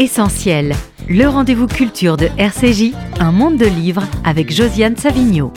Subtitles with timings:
[0.00, 0.74] Essentiel,
[1.08, 5.52] le rendez-vous culture de RCJ, un monde de livres avec Josiane Savigno.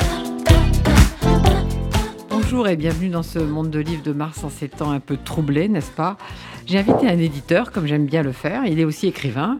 [2.28, 5.16] Bonjour et bienvenue dans ce monde de livres de Mars en ces temps un peu
[5.24, 6.18] troublés, n'est-ce pas?
[6.66, 8.66] J'ai invité un éditeur, comme j'aime bien le faire.
[8.66, 9.60] Il est aussi écrivain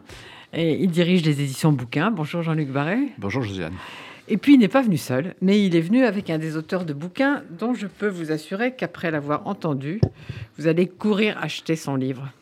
[0.52, 2.10] et il dirige les éditions bouquins.
[2.10, 3.06] Bonjour Jean-Luc Barret.
[3.18, 3.74] Bonjour Josiane.
[4.26, 6.84] Et puis il n'est pas venu seul, mais il est venu avec un des auteurs
[6.84, 10.00] de bouquins dont je peux vous assurer qu'après l'avoir entendu,
[10.58, 12.32] vous allez courir acheter son livre.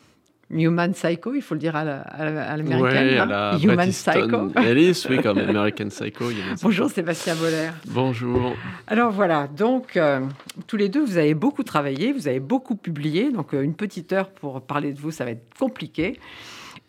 [0.51, 3.29] Human Psycho, il faut le dire à l'américaine.
[3.29, 4.51] La, ouais, Human Psycho.
[4.56, 6.25] Ellis, oui, comme American Psycho.
[6.62, 7.70] Bonjour Sébastien Boller.
[7.87, 8.55] Bonjour.
[8.89, 10.20] Alors voilà, donc euh,
[10.66, 14.12] tous les deux, vous avez beaucoup travaillé, vous avez beaucoup publié, donc euh, une petite
[14.12, 16.19] heure pour parler de vous, ça va être compliqué.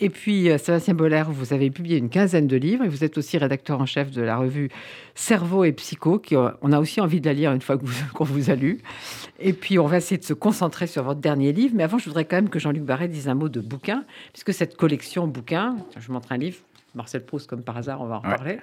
[0.04, 3.20] Et puis, euh, Sébastien Boller, vous avez publié une quinzaine de livres et vous êtes
[3.20, 4.70] aussi rédacteur en chef de la revue
[5.14, 7.78] Cerveau et Psycho, qui, euh, on a aussi envie de la lire une fois
[8.16, 8.82] qu'on vous, a lu.
[9.40, 11.76] Et puis, on va essayer de se concentrer sur votre dernier livre.
[11.78, 14.56] Mais avant, je voudrais quand même que Jean-Luc Barret dise un mot de bouquin, puisque
[14.56, 16.58] cette collection bouquin, je montre un livre,
[16.94, 18.60] Marcel Proust, comme par hasard, on va en parler.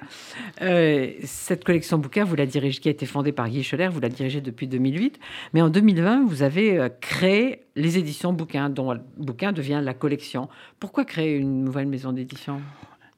[0.60, 4.00] Euh, cette collection bouquin, vous la dirigez, qui a été fondée par Guy Scheller, vous
[4.00, 5.18] la dirigez depuis 2008.
[5.54, 9.94] Mais en 2020, vous avez euh, créé les éditions bouquin, dont le bouquin devient la
[9.94, 10.48] collection.
[10.78, 12.60] Pourquoi créer une nouvelle maison d'édition?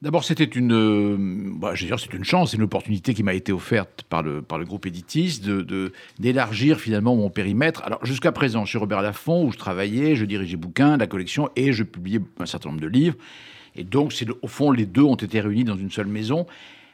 [0.03, 1.17] D'abord, c'était une, euh,
[1.59, 4.65] bah, c'est une chance, c'est une opportunité qui m'a été offerte par le, par le
[4.65, 7.83] groupe Editis de, d'élargir finalement mon périmètre.
[7.85, 11.73] Alors, jusqu'à présent, chez Robert Laffont, où je travaillais, je dirigeais bouquins, la collection, et
[11.75, 13.17] je publiais un certain nombre de livres.
[13.77, 16.47] Et donc, c'est au fond, les deux ont été réunis dans une seule maison.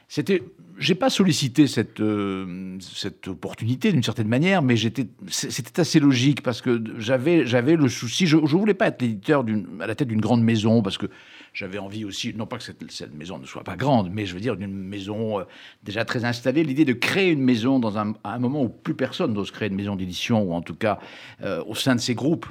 [0.09, 0.41] C'était,
[0.77, 6.61] j'ai pas sollicité cette euh, cette opportunité d'une certaine manière, mais c'était assez logique parce
[6.61, 9.43] que j'avais j'avais le souci, je, je voulais pas être l'éditeur
[9.81, 11.07] à la tête d'une grande maison parce que
[11.53, 14.33] j'avais envie aussi, non pas que cette, cette, maison ne soit pas grande, mais je
[14.33, 15.43] veux dire d'une maison euh,
[15.83, 18.93] déjà très installée, l'idée de créer une maison dans un, à un moment où plus
[18.93, 20.99] personne n'ose créer une maison d'édition ou en tout cas
[21.41, 22.45] euh, au sein de ces groupes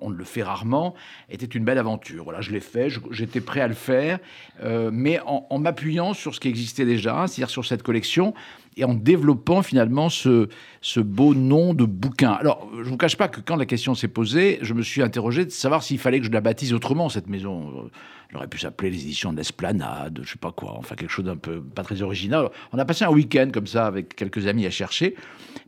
[0.00, 0.94] on, le fait rarement,
[1.30, 2.24] était une belle aventure.
[2.24, 4.18] Voilà, je l'ai fait, j'étais prêt à le faire,
[4.62, 8.34] euh, mais en, m'appuyant sur ce qui existait déjà, c'est-à-dire sur cette collection,
[8.76, 10.48] et en développant finalement ce,
[10.82, 12.32] ce beau nom de bouquin.
[12.32, 15.02] Alors, je ne vous cache pas que quand la question s'est posée, je me suis
[15.02, 17.90] interrogé de savoir s'il fallait que je la baptise autrement, cette maison.
[18.32, 21.36] J'aurais pu s'appeler les éditions de l'Esplanade, je sais pas quoi, enfin quelque chose d'un
[21.36, 22.50] peu pas très original.
[22.72, 25.14] On a passé un week-end comme ça avec quelques amis à chercher.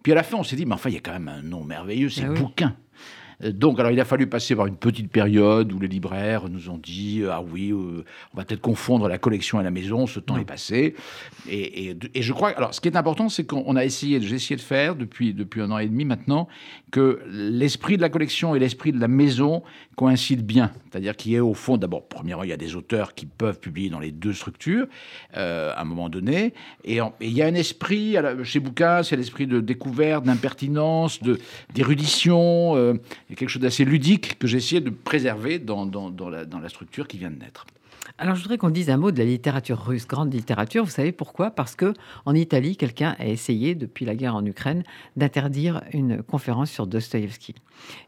[0.03, 1.43] Puis à la fin, on s'est dit, mais enfin, il y a quand même un
[1.43, 2.77] nom merveilleux, c'est ah bouquin.
[3.44, 6.71] Euh, donc, alors, il a fallu passer par une petite période où les libraires nous
[6.71, 8.04] ont dit Ah oui, euh,
[8.34, 10.94] on va peut-être confondre la collection et la maison, ce temps est passé.
[11.48, 12.50] Et, et, je crois.
[12.50, 15.60] Alors, ce qui est important, c'est qu'on a essayé, j'ai essayé de faire depuis, depuis
[15.60, 16.48] un an et demi maintenant,
[16.91, 19.62] que l'esprit de la collection et l'esprit de la maison
[19.97, 20.71] coïncident bien.
[20.91, 23.59] C'est-à-dire qu'il y a au fond, d'abord, premièrement, il y a des auteurs qui peuvent
[23.59, 24.87] publier dans les deux structures
[25.37, 26.54] euh, à un moment donné.
[26.84, 31.21] Et, il y a un esprit, chez Bouquin, c'est l'esprit de découverte, d'impertinence,
[31.75, 32.98] d'érudition.
[33.28, 35.84] Il y a quelque chose d'assez ludique que essayé de préserver dans,
[36.31, 37.66] la, structure qui vient de naître.
[38.16, 40.83] Alors, je voudrais qu'on dise un mot de la littérature russe, grande littérature.
[40.83, 41.50] Vous savez pourquoi?
[41.50, 41.93] Parce que
[42.25, 44.83] en Italie, quelqu'un a essayé, depuis la guerre en Ukraine,
[45.16, 47.55] d'interdire une conférence sur Dostoïevski.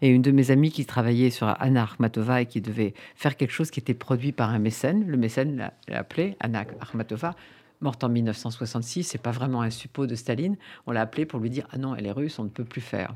[0.00, 3.52] Et une de mes amies qui travaillait sur Anna Akhmatova et qui devait faire quelque
[3.52, 7.36] chose qui était produit par un mécène, le mécène l'a appelé Anna Akhmatova
[7.82, 10.56] morte en 1966, c'est pas vraiment un suppôt de Staline.
[10.86, 12.80] On l'a appelé pour lui dire ah non, elle est russe, on ne peut plus
[12.80, 13.14] faire.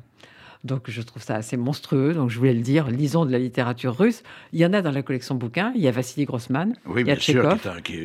[0.64, 2.14] Donc je trouve ça assez monstrueux.
[2.14, 4.22] Donc je voulais le dire, lisons de la littérature russe.
[4.52, 5.72] Il y en a dans la collection bouquins.
[5.74, 6.74] Il y a Vassili Grossman.
[6.86, 7.56] Oui, il y a bien sûr.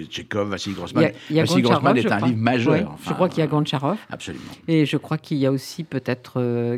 [0.09, 1.11] Tchekhov, Vassili Grossman.
[1.29, 2.97] Il y a, Vassili Grossman est un livre majeur.
[3.05, 3.97] je crois qu'il y a Goncharov.
[4.09, 4.43] Absolument.
[4.67, 6.77] Et je crois qu'il y a aussi peut-être euh,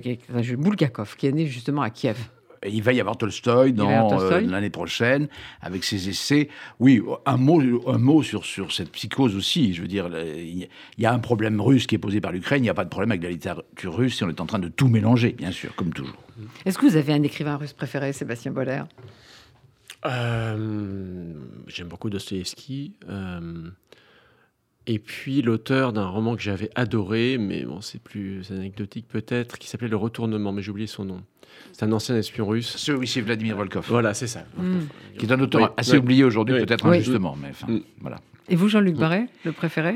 [0.57, 2.17] Bulgakov, qui est né justement à Kiev
[2.67, 5.27] il va y avoir Tolstoï dans euh, l'année prochaine
[5.61, 6.49] avec ses essais.
[6.79, 9.73] Oui, un mot, un mot sur, sur cette psychose aussi.
[9.73, 10.67] Je veux dire, il
[10.97, 12.59] y a un problème russe qui est posé par l'Ukraine.
[12.59, 14.59] Il n'y a pas de problème avec la littérature russe si on est en train
[14.59, 16.17] de tout mélanger, bien sûr, comme toujours.
[16.65, 18.83] Est-ce que vous avez un écrivain russe préféré, Sébastien Boller?
[20.05, 21.33] Euh,
[21.67, 22.93] J'aime beaucoup Dostoevsky.
[23.09, 23.69] Euh,
[24.87, 29.67] et puis l'auteur d'un roman que j'avais adoré, mais bon, c'est plus anecdotique peut-être, qui
[29.67, 31.21] s'appelait Le Retournement, mais j'ai oublié son nom.
[31.73, 32.91] C'est un ancien espion russe.
[32.97, 33.85] Oui, c'est Vladimir Volkov.
[33.87, 34.43] Voilà, c'est ça.
[34.57, 34.79] Mm.
[35.17, 37.35] Qui est un auteur assez oublié aujourd'hui, peut-être injustement.
[37.41, 37.81] Mais enfin, mm.
[38.01, 38.19] voilà.
[38.49, 39.95] Et vous, Jean-Luc Barret, le préféré?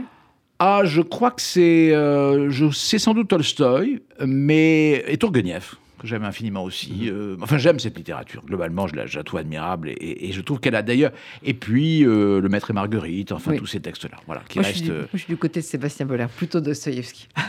[0.60, 6.24] Ah, je crois que c'est, euh, c'est sans doute Tolstoï, mais et Tourgueniev que j'aime
[6.24, 6.92] infiniment aussi.
[6.92, 7.10] Mhm.
[7.10, 8.44] Euh, enfin, j'aime cette littérature.
[8.46, 11.12] Globalement, je la, trouve admirable et, je trouve qu'elle a d'ailleurs.
[11.44, 14.18] Et puis, euh, Le Maître et Marguerite, enfin, tous ces textes-là.
[14.26, 16.60] Voilà, qui moi, je, suis du, euh, je, suis du, côté de Sébastien Boller, plutôt
[16.60, 17.28] de Dostoïevski.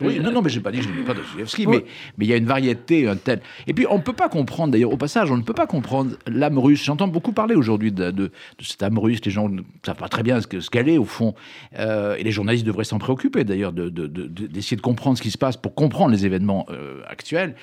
[0.00, 1.84] Oui, non, non, mais j'ai pas dit que je n'aimais pas Dostoevsky, mais
[2.18, 3.40] mais il y a une variété, un tel.
[3.66, 6.16] Et puis on ne peut pas comprendre, d'ailleurs, au passage, on ne peut pas comprendre
[6.26, 6.84] l'âme russe.
[6.84, 8.30] J'entends beaucoup parler aujourd'hui de, de,
[8.60, 9.20] cette âme russe.
[9.24, 11.34] Les gens ne savent pas très bien ce qu'elle ce est au fond,
[11.78, 15.38] euh, et les journalistes devraient s'en préoccuper d'ailleurs, d'essayer de, de, comprendre ce qui se
[15.38, 17.54] passe pour comprendre les événements euh, actuels.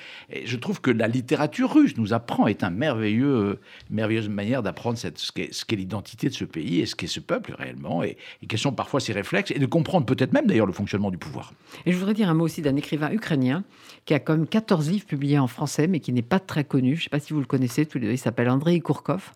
[0.44, 5.32] Je trouve que la littérature russe nous apprend est un merveilleux, merveilleuse manière d'apprendre ce
[5.32, 8.72] qu'est l'identité de ce pays et ce qu'est ce peuple réellement, et, et quels sont
[8.72, 11.52] parfois ses réflexes, et de comprendre peut-être même d'ailleurs le fonctionnement du pouvoir.
[11.86, 13.64] Et je voudrais dire un mot aussi d'un écrivain ukrainien
[14.04, 16.96] qui a comme 14 livres publiés en français, mais qui n'est pas très connu.
[16.96, 19.32] Je ne sais pas si vous le connaissez, il s'appelle Andrei Kourkov.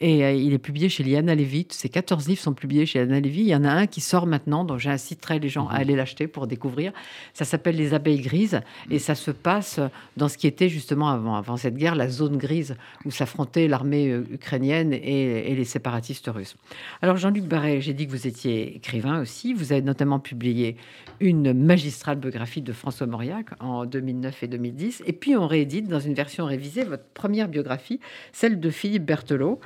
[0.00, 1.66] Et euh, il est publié chez Liana Levy.
[1.70, 3.40] Ces 14 livres sont publiés chez Liana Levy.
[3.40, 5.80] Il y en a un qui sort maintenant, dont j'inciterai les gens à mhm.
[5.80, 6.92] aller l'acheter pour découvrir.
[7.34, 8.60] Ça s'appelle Les abeilles grises.
[8.90, 9.80] Et ça se passe
[10.16, 14.08] dans ce qui était justement avant, avant cette guerre, la zone grise où s'affrontait l'armée
[14.08, 16.56] euh, ukrainienne et, les séparatistes russes.
[17.02, 19.52] Alors Jean-Luc Barret, j'ai dit que vous étiez écrivain aussi.
[19.52, 20.76] Vous avez notamment publié
[21.20, 25.02] une magistrale biographie de François Mauriac en 2009 et 2010.
[25.06, 27.98] Et puis on réédite dans une version révisée votre première biographie,
[28.32, 29.60] celle de Philippe Berthelot.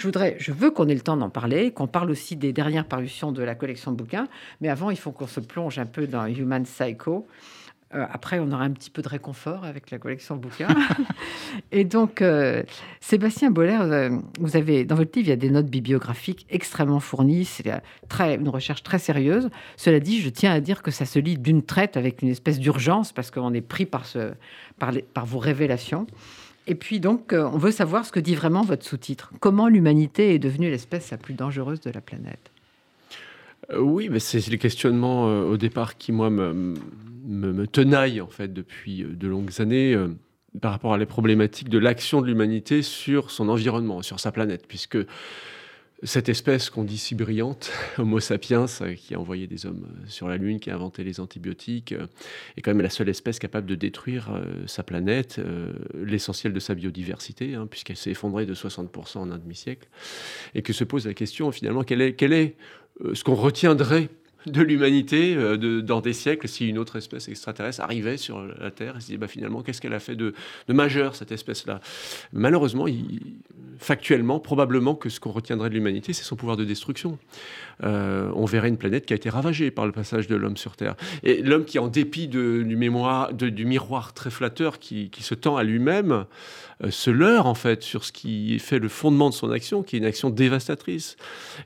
[0.00, 2.86] Je voudrais, je veux qu'on ait le temps d'en parler, qu'on parle aussi des dernières
[2.86, 4.28] parutions de la collection de bouquins.
[4.62, 7.26] Mais avant, il faut qu'on se plonge un peu dans Human Psycho.
[7.94, 10.74] Euh, après, on aura un petit peu de réconfort avec la collection de bouquins.
[11.70, 12.62] et donc, euh,
[13.00, 17.00] Sébastien Boller, euh, vous avez dans votre livre, il y a des notes bibliographiques extrêmement
[17.00, 17.44] fournies.
[17.44, 17.70] C'est
[18.08, 19.50] très, une recherche très sérieuse.
[19.76, 22.58] Cela dit, je tiens à dire que ça se lit d'une traite avec une espèce
[22.58, 24.32] d'urgence parce qu'on est pris par, ce,
[24.78, 26.06] par, les, par vos révélations.
[26.70, 29.32] Et puis donc, euh, on veut savoir ce que dit vraiment votre sous-titre.
[29.40, 32.52] Comment l'humanité est devenue l'espèce la plus dangereuse de la planète?
[33.72, 36.74] Euh, Oui, mais c'est le questionnement euh, au départ qui, moi, me,
[37.26, 39.98] me, tenaille en fait depuis de longues années
[40.60, 44.68] par rapport à les problématiques de l'action de l'humanité sur son environnement, sur sa planète,
[44.68, 44.98] puisque
[46.02, 50.06] cette espèce qu'on dit si brillante, Homo sapiens, euh, qui a envoyé des hommes euh,
[50.06, 52.06] sur la Lune, qui a inventé les antibiotiques, euh,
[52.56, 54.30] est quand même la seule espèce capable de détruire
[54.66, 55.40] sa planète,
[55.94, 59.88] l'essentiel de sa biodiversité, hein, puisqu'elle s'est effondrée de 60% en un demi-siècle,
[60.54, 62.56] et que se pose la question finalement quel est, quel est
[63.14, 64.08] ce qu'on retiendrait
[64.46, 68.96] de l'humanité euh, dans des siècles si une autre espèce extraterrestre arrivait sur la Terre
[68.96, 70.34] et se disait bah, finalement qu'est-ce qu'elle a fait de,
[70.68, 71.80] majeur cette espèce-là?
[72.32, 72.86] Malheureusement,
[73.78, 77.18] factuellement, probablement que ce qu'on retiendrait de l'humanité, c'est son pouvoir de destruction.
[77.82, 80.76] Euh, on verrait une planète qui a été ravagée par le passage de l'homme sur
[80.76, 80.96] Terre.
[81.22, 86.26] Et l'homme qui, en dépit du, miroir très flatteur qui, se tend à lui-même,
[86.84, 89.96] euh, se leurre en fait sur ce qui fait le fondement de son action, qui
[89.96, 91.16] est une action dévastatrice.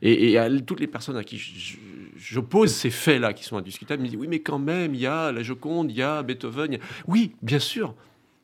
[0.03, 1.41] Et, à toutes les personnes à qui
[2.17, 5.33] j'oppose ces faits-là qui sont indiscutables, me disent oui, mais quand même, il y a
[5.33, 6.79] la Joconde, il y a Beethoven.
[7.07, 7.95] Oui, bien sûr.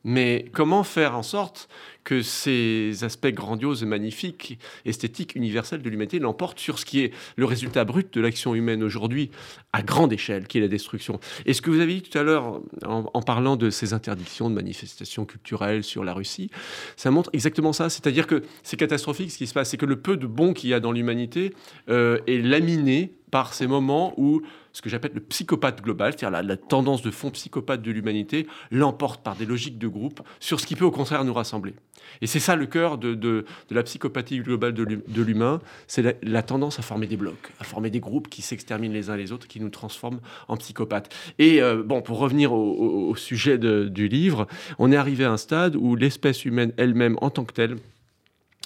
[0.03, 1.69] Mais comment faire en sorte
[2.03, 7.45] que ces aspects grandioses, magnifiques, esthétiques, universels de l'humanité l'emportent sur ce qui est le
[7.45, 9.29] résultat brut de l'action humaine aujourd'hui
[9.73, 12.23] à grande échelle, qui est la destruction Et ce que vous avez dit tout à
[12.23, 16.49] l'heure en, parlant de ces interdictions de manifestations culturelles sur la Russie,
[16.95, 17.89] ça montre exactement ça.
[17.89, 20.69] C'est-à-dire que c'est catastrophique ce qui se passe, c'est que le peu de bon qu'il
[20.69, 21.53] y a dans l'humanité
[21.89, 24.41] euh, est laminé par ces moments où
[24.73, 29.23] ce que j'appelle le psychopathe global, c'est-à-dire la, tendance de fond psychopathe de l'humanité, l'emporte
[29.23, 31.73] par des logiques de groupe sur ce qui peut au contraire nous rassembler.
[32.21, 36.81] Et c'est ça le cœur de, la psychopathie globale de l'humain, c'est la, tendance à
[36.81, 39.69] former des blocs, à former des groupes qui s'exterminent les uns les autres, qui nous
[39.69, 41.13] transforment en psychopathes.
[41.39, 44.47] Et euh, bon, pour revenir au, sujet du livre,
[44.79, 47.75] on est arrivé à un stade où l'espèce humaine elle-même en tant que telle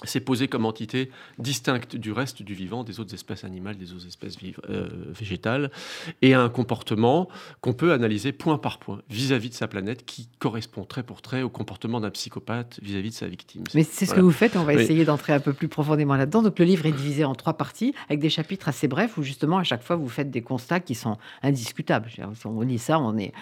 [0.04, 4.06] c'est posé comme entité distincte du reste du vivant, des autres espèces animales, des autres
[4.06, 4.36] espèces
[4.68, 5.70] euh, végétales,
[6.20, 7.28] et a un comportement
[7.62, 11.42] qu'on peut analyser point par point vis-à-vis de sa planète qui correspond trait pour trait
[11.42, 13.64] au comportement d'un psychopathe vis-à-vis de sa victime.
[13.74, 16.42] Mais c'est ce que vous faites, on va essayer d'entrer un peu plus profondément là-dedans.
[16.42, 19.56] Donc le livre est divisé en trois parties, avec des chapitres assez brefs, où justement
[19.56, 22.10] à chaque fois vous faites des constats qui sont indiscutables.
[22.10, 23.32] Si on lit ça, on est...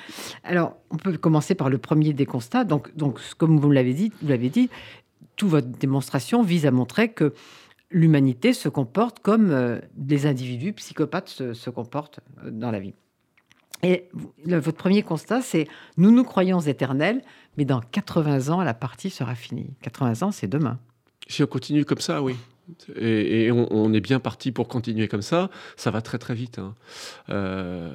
[0.45, 2.63] Alors on peut commencer par le premier des constats.
[2.63, 4.71] Donc, donc comme vous l'avez dit, vous l'avez dit,
[5.37, 7.35] toute votre démonstration vise à montrer que
[7.91, 12.95] l'humanité se comporte comme euh, des individus psychopathes se, comportent euh, dans la vie.
[13.83, 14.09] Et
[14.47, 17.23] votre premier constat, c'est nous nous croyons éternels,
[17.59, 19.75] mais dans 80 ans, la partie sera finie.
[19.83, 20.79] 80 ans, c'est demain.
[21.29, 22.37] Si on continue comme ça, oui.
[22.97, 25.51] Et, on, est bien parti pour continuer comme ça.
[25.77, 26.59] Ça va très très vite.
[26.59, 26.75] Hein.
[27.29, 27.93] Euh,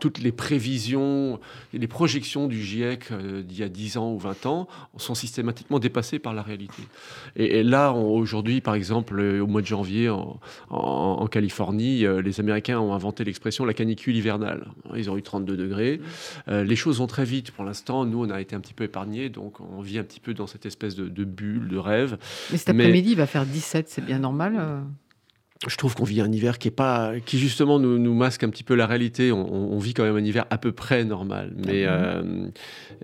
[0.00, 1.38] toutes les prévisions,
[1.72, 5.78] les projections du GIEC euh, d'il y a 10 ans ou 20 ans sont systématiquement
[5.78, 6.82] dépassées par la réalité.
[7.36, 10.10] Et, là, aujourd'hui, par exemple, au mois de janvier,
[10.70, 14.66] en, Californie, euh, les Américains ont inventé l'expression la canicule hivernale.
[14.96, 16.00] Ils ont eu 32 degrés.
[16.48, 18.04] les choses vont très vite pour l'instant.
[18.04, 20.46] Nous, on a été un petit peu épargnés, donc on vit un petit peu dans
[20.46, 22.18] cette espèce de, bulle, de rêve.
[22.50, 24.80] Mais cet après-midi, il va faire 17, c'est bien normal euh.
[25.68, 28.48] Je trouve qu'on vit un hiver qui est pas, qui justement nous, nous masque un
[28.48, 29.30] petit peu la réalité.
[29.30, 32.48] On, on, vit quand même un hiver à peu près normal, mais euh,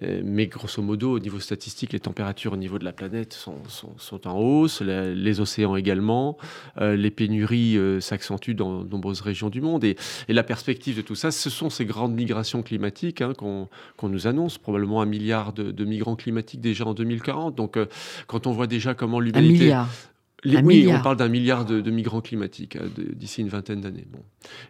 [0.03, 3.59] euh, mais grosso modo, au niveau statistique, les températures au niveau de la planète sont,
[3.69, 6.39] sont, sont en hausse, les, les océans également,
[6.81, 9.97] euh, les pénuries euh, s'accentuent dans de nombreuses régions du monde, et,
[10.29, 14.09] et, la perspective de tout ça, ce sont ces grandes migrations climatiques hein, qu'on qu'on
[14.09, 17.55] nous annonce, probablement un milliard de, de, migrants climatiques déjà en 2040.
[17.55, 17.79] Donc,
[18.27, 19.75] quand on voit déjà comment l'humanité
[20.45, 21.01] les, oui, milliard.
[21.01, 24.07] on parle d'un milliard de, de, migrants climatiques euh, d'ici une vingtaine d'années.
[24.11, 24.23] Bon.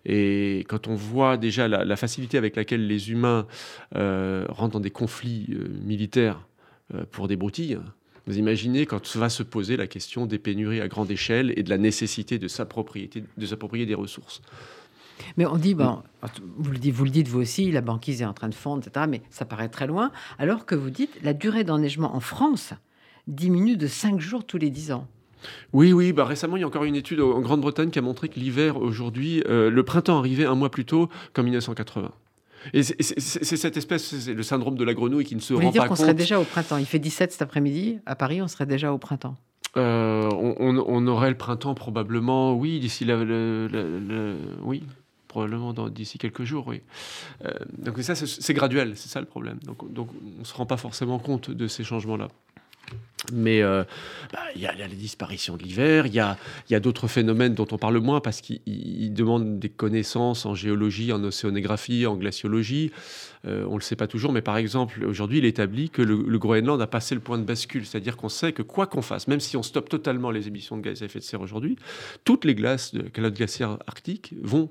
[0.04, 3.46] Et quand on voit déjà la, la, facilité avec laquelle les humains
[3.96, 6.46] euh, rentrent dans des conflits euh, militaires
[6.94, 7.78] euh, pour des broutilles,
[8.26, 11.70] vous imaginez quand va se poser la question des pénuries à grande échelle et de
[11.70, 13.08] la nécessité de s'approprier
[13.86, 14.42] des ressources.
[15.36, 16.02] Mais on dit, bon,
[16.56, 18.82] vous le dites, vous le dites vous aussi, la banquise est en train de fondre,
[18.86, 19.06] etc.
[19.08, 20.10] Mais ça paraît très loin.
[20.38, 22.72] Alors que vous dites, la durée d'enneigement en France
[23.26, 25.08] diminue de 5 jours tous les 10 ans.
[25.72, 26.12] Oui, oui.
[26.12, 28.76] Bah, récemment, il y a encore une étude en Grande-Bretagne qui a montré que l'hiver,
[28.76, 32.10] aujourd'hui, euh, le printemps arrivait un mois plus tôt qu'en 1980.
[32.72, 35.70] Et c'est cette espèce, c'est le syndrome de la grenouille qui ne se Vous rend
[35.70, 36.04] dire pas qu'on compte.
[36.04, 36.78] serait déjà au printemps.
[36.78, 38.00] Il fait 17 cet après-midi.
[38.06, 39.36] À Paris, on serait déjà au printemps.
[39.76, 43.18] Euh, on, aurait le printemps probablement, oui, d'ici la,
[44.62, 44.82] oui,
[45.28, 46.80] probablement d'ici quelques jours, oui.
[47.44, 49.58] Euh, donc ça, c'est graduel, c'est ça le problème.
[49.64, 52.28] Donc, donc on ne se rend pas forcément compte de ces changements-là.
[53.32, 53.84] Mais il euh,
[54.32, 57.78] bah, y, y, a la disparition de l'hiver, il y a, d'autres phénomènes dont on
[57.78, 62.92] parle moins parce qu'ils demandent des connaissances en géologie, en océanographie, en glaciologie.
[63.46, 66.02] Euh, on ne le sait pas toujours, mais par exemple, aujourd'hui, il est établi que
[66.02, 69.28] le, Groenland a passé le point de bascule, c'est-à-dire qu'on sait que quoi qu'on fasse,
[69.28, 71.76] même si on stoppe totalement les émissions de gaz à effet de serre aujourd'hui,
[72.24, 74.70] toutes les glaces de calotte glaciaire arctique vont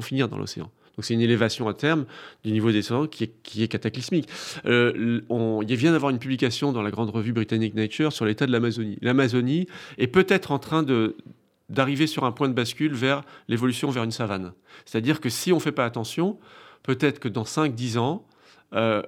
[0.00, 0.70] finir dans l'océan.
[0.96, 2.06] Donc c'est une élévation à terme
[2.44, 4.28] du niveau des océans qui est, cataclysmique.
[4.66, 8.46] Euh, on, il vient d'avoir une publication dans la grande revue britannique Nature sur l'état
[8.46, 8.98] de l'Amazonie.
[9.02, 9.66] L'Amazonie
[9.98, 10.84] est peut-être en train
[11.68, 14.52] d'arriver sur un point de bascule vers l'évolution vers une savane.
[14.84, 16.38] C'est-à-dire que si on ne fait pas attention,
[16.82, 18.26] peut-être que dans 5-10 ans,
[18.74, 19.02] euh,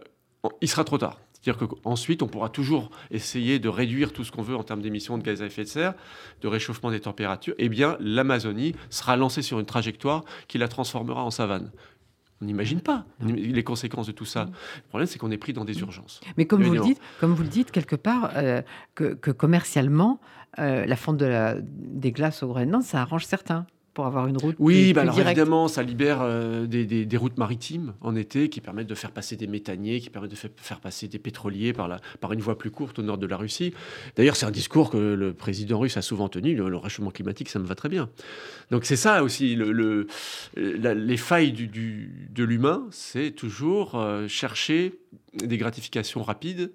[0.60, 1.20] il sera trop tard.
[1.46, 5.16] C'est-à-dire qu'ensuite, on pourra toujours essayer de réduire tout ce qu'on veut en termes d'émissions
[5.16, 5.94] de gaz à effet de serre,
[6.42, 7.54] de réchauffement des températures.
[7.58, 11.70] Eh bien, l'Amazonie sera lancée sur une trajectoire qui la transformera en savane.
[12.42, 14.46] On n'imagine pas les conséquences de tout ça.
[14.76, 16.20] Le problème, c'est qu'on est pris dans des urgences.
[16.36, 18.60] Mais comme, vous le, dites, comme vous le dites, quelque part, euh,
[18.96, 20.18] que, que, commercialement,
[20.58, 24.36] euh, la fonte de la, des glaces au Groenland, ça arrange certains pour avoir une
[24.36, 27.94] route oui, plus, bah plus alors évidemment, ça libère euh, des, des, des, routes maritimes
[28.02, 31.08] en été qui permettent de faire passer des méthaniers, qui permettent de faire, faire passer
[31.08, 33.72] des pétroliers par, la, par une voie plus courte au nord de la Russie.
[34.14, 37.48] D'ailleurs, c'est un discours que le président russe a souvent tenu, le, le réchauffement climatique,
[37.48, 38.10] ça me va très bien.
[38.70, 40.06] Donc c'est ça aussi, le, le
[40.56, 44.92] la, les failles du, du, de l'humain, c'est toujours euh, chercher
[45.42, 46.70] des gratifications rapides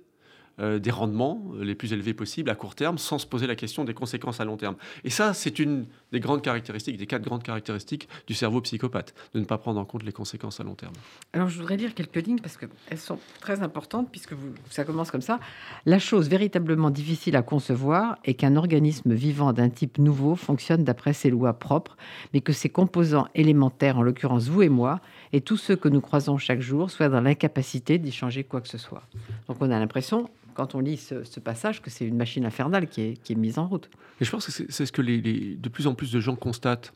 [0.62, 3.84] euh, des rendements les plus élevés possibles à court terme sans se poser la question
[3.84, 4.76] des conséquences à long terme.
[5.04, 9.40] Et ça, c'est une des grandes caractéristiques, des quatre grandes caractéristiques du cerveau psychopathe, de
[9.40, 10.94] ne pas prendre en compte les conséquences à long terme.
[11.34, 15.12] Alors, je voudrais lire quelques lignes parce qu'elles sont très importantes puisque vous, ça commence
[15.12, 15.40] comme ça.
[15.86, 21.14] La chose véritablement difficile à concevoir est qu'un organisme vivant d'un type nouveau fonctionne d'après
[21.14, 21.98] ses lois propres,
[22.34, 25.00] mais que ses composants élémentaires, en l'occurrence vous et moi,
[25.34, 28.68] et tous ceux que nous croisons chaque jour, soient dans l'incapacité d'y changer quoi que
[28.68, 29.04] ce soit.
[29.48, 32.88] Donc, on a l'impression quand on lit ce, ce passage, que c'est une machine infernale
[32.88, 33.90] qui est, qui est, mise en route.
[34.20, 36.36] Et je pense que c'est ce que les, les, de plus en plus de gens
[36.36, 36.94] constatent.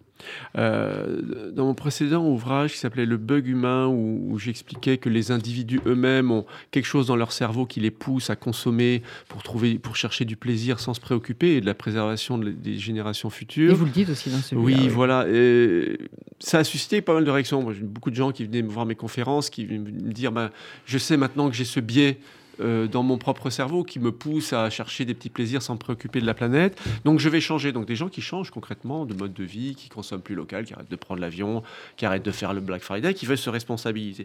[0.58, 5.32] Euh, dans mon précédent ouvrage qui s'appelait Le bug humain, où, où j'expliquais que les
[5.32, 9.78] individus eux-mêmes ont quelque chose dans leur cerveau qui les pousse à consommer pour, trouver,
[9.78, 13.72] pour chercher du plaisir sans se préoccuper et de la préservation de, des générations futures.
[13.72, 15.26] Et vous le dites aussi dans ce oui, oui, voilà.
[15.28, 15.98] Et
[16.40, 17.62] ça a suscité pas mal de réactions.
[17.62, 20.32] Moi, j'ai beaucoup de gens qui venaient me voir mes conférences, qui venaient me dire
[20.32, 20.52] bah,
[20.86, 22.20] Je sais maintenant que j'ai ce biais
[22.60, 25.80] euh, dans mon propre cerveau qui me pousse à chercher des petits plaisirs sans me
[25.80, 26.82] préoccuper de la planète.
[27.04, 27.72] Donc je vais changer.
[27.72, 30.74] Donc des gens qui changent concrètement de mode de vie, qui consomment plus local, qui
[30.74, 31.64] arrêtent de prendre l'avion,
[31.98, 34.24] qui arrêtent de faire le Black Friday, qui veulent se responsabiliser.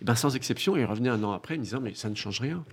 [0.00, 2.40] Et ben sans exception, ils revenaient un an après en disant mais ça ne change
[2.40, 2.64] rien.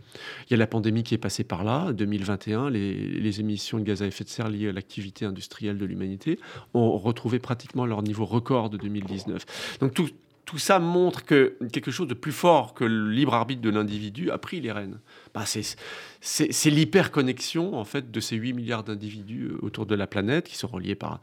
[0.47, 3.83] Il y a la pandémie qui est passée par là, 2021, les, les émissions de
[3.83, 6.39] gaz à effet de serre liées à l'activité industrielle de l'humanité
[6.73, 9.77] ont retrouvé pratiquement leur niveau record de 2019.
[9.79, 10.09] Donc tout
[10.47, 14.31] tout ça montre que quelque chose de plus fort que le libre arbitre de l'individu
[14.31, 14.97] a pris les rênes.
[15.33, 20.55] Bah, c'est l'hyperconnexion en fait de ces 8 milliards d'individus autour de la planète qui
[20.55, 21.19] sont reliés par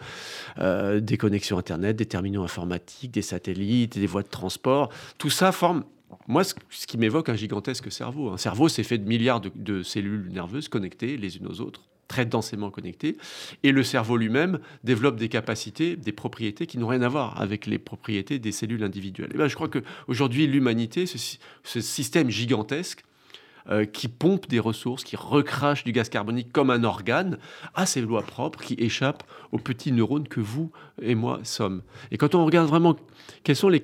[0.58, 4.90] euh, des connexions Internet, des terminaux informatiques, des satellites, des voies de transport.
[5.16, 5.84] Tout ça forme
[6.28, 6.54] moi, ce,
[6.86, 8.28] qui m'évoque un gigantesque cerveau.
[8.28, 11.80] Un cerveau, c'est fait de milliards de cellules nerveuses connectées les unes aux autres
[12.14, 13.16] très densément connectés.
[13.64, 17.66] Et le cerveau lui-même développe des capacités, des propriétés qui n'ont rien à voir avec
[17.66, 19.32] les propriétés des cellules individuelles.
[19.34, 23.02] Et ben, je crois qu'aujourd'hui, l'humanité, ce, système gigantesque,
[23.68, 27.38] euh, qui pompe des ressources, qui recrache du gaz carbonique comme un organe,
[27.74, 30.70] a ces lois propres qui échappent aux petits neurones que vous
[31.02, 31.82] et moi sommes.
[32.12, 32.94] Et quand on regarde vraiment
[33.42, 33.82] quelles sont les,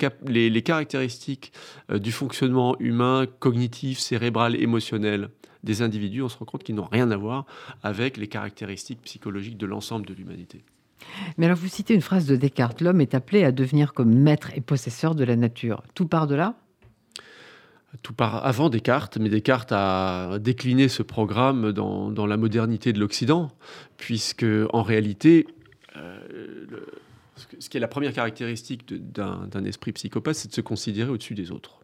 [0.50, 1.52] les, caractéristiques
[1.90, 5.30] euh, du fonctionnement humain, cognitif, cérébral, émotionnel
[5.64, 7.46] des individus, on se rend compte qu'ils n'ont rien à voir
[7.82, 10.62] avec les caractéristiques psychologiques de l'ensemble de l'humanité.
[11.38, 14.50] Mais alors vous citez une phrase de Descartes, l'homme est appelé à devenir comme maître
[14.54, 15.82] et possesseur de la nature.
[15.94, 16.54] Tout part de là?
[18.02, 23.50] Tout part avant Descartes, mais Descartes a décliné ce programme dans, la modernité de l'Occident,
[23.96, 25.48] puisque en réalité,
[25.96, 26.20] euh,
[27.58, 31.50] ce qui est la première caractéristique d'un esprit psychopathe, c'est de se considérer au-dessus des
[31.50, 31.80] autres.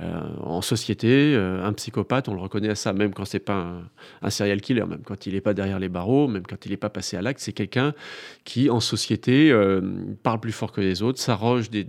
[0.00, 3.82] Euh, en société, euh, un psychopathe, on le reconnaît à ça, même quand c'est pas
[4.22, 6.76] un, serial killer, même quand il n'est pas derrière les barreaux, même quand il n'est
[6.76, 7.94] pas passé à l'acte, c'est quelqu'un
[8.44, 9.80] qui, en société, euh,
[10.22, 11.86] parle plus fort que les autres, s'arroge des,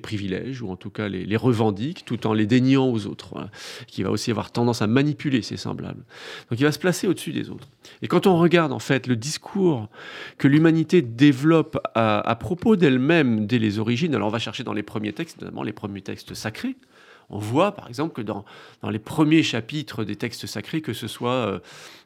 [0.00, 3.48] privilèges, ou en tout cas les, revendique, tout en les déniant aux autres,
[3.86, 6.04] qui va aussi avoir tendance à manipuler ses semblables.
[6.50, 7.68] Donc il va se placer au-dessus des autres.
[8.02, 9.88] Et quand on regarde, en fait, le discours
[10.38, 14.82] que l'humanité développe à propos d'elle-même dès les origines, alors on va chercher dans les
[14.82, 16.76] premiers textes, notamment les premiers textes sacrés,
[17.30, 18.44] on voit par exemple que dans,
[18.90, 21.58] les premiers chapitres des textes sacrés, que ce soit euh,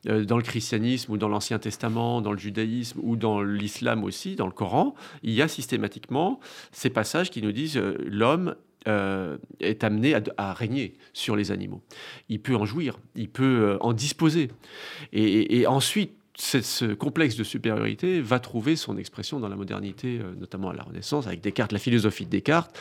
[0.08, 4.36] euh, dans le christianisme ou dans l'Ancien Testament, dans le judaïsme ou dans l'islam aussi,
[4.36, 6.40] dans le Coran, il y a systématiquement
[6.72, 8.56] ces passages qui nous disent euh, l'homme
[9.60, 11.80] est amené à, régner sur les animaux.
[12.28, 14.50] Il peut en jouir, il peut en disposer.
[15.12, 20.70] et ensuite, ce complexe de supériorité va trouver son expression dans la modernité, euh, notamment
[20.70, 22.76] à la Renaissance, avec Descartes, la philosophie de Descartes.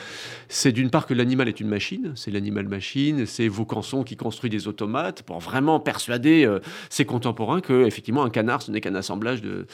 [0.50, 4.68] C'est d'une part que l'animal est une machine, c'est l'animal-machine, c'est Vaucanson qui construit des
[4.68, 9.42] automates pour vraiment persuader euh, ses contemporains que, effectivement, un canard, ce n'est qu'un assemblage
[9.42, 9.66] de,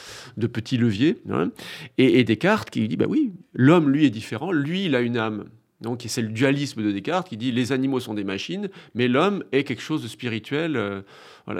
[0.46, 1.16] petits leviers.
[1.30, 1.50] Hein.
[1.96, 5.44] Et, Descartes qui dit, bah oui, l'homme, lui, est différent, lui, il a une âme.
[5.80, 9.44] Donc c'est le dualisme de Descartes qui dit les animaux sont des machines, mais l'homme
[9.52, 10.76] est quelque chose de spirituel.
[10.76, 11.02] Euh,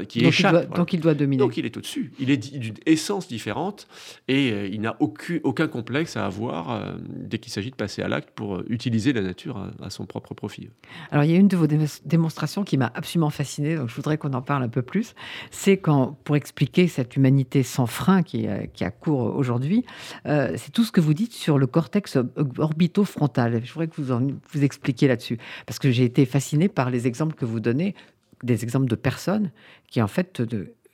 [0.08, 0.54] qui donc échappe.
[0.62, 1.38] Il doit, Donc il doit dominer.
[1.38, 2.12] Donc il est au-dessus.
[2.18, 3.88] Il est d'une essence différente
[4.26, 8.02] et euh, il n'a aucun, aucun complexe à avoir euh, dès qu'il s'agit de passer
[8.02, 10.68] à l'acte pour euh, utiliser la nature à, son propre profit.
[11.10, 11.66] Alors il y a une de vos
[12.04, 15.14] démonstrations qui m'a absolument fasciné, donc je voudrais qu'on en parle un peu plus.
[15.50, 19.84] C'est quand, pour expliquer cette humanité sans frein qui, qui a cours aujourd'hui,
[20.24, 22.18] c'est tout ce que vous dites sur le cortex
[22.58, 23.60] orbitofrontal.
[23.64, 27.06] Je voudrais que vous en, vous expliquiez là-dessus, parce que j'ai été fasciné par les
[27.06, 27.94] exemples que vous donnez
[28.42, 29.50] des exemples de personnes
[29.90, 30.42] qui, en fait,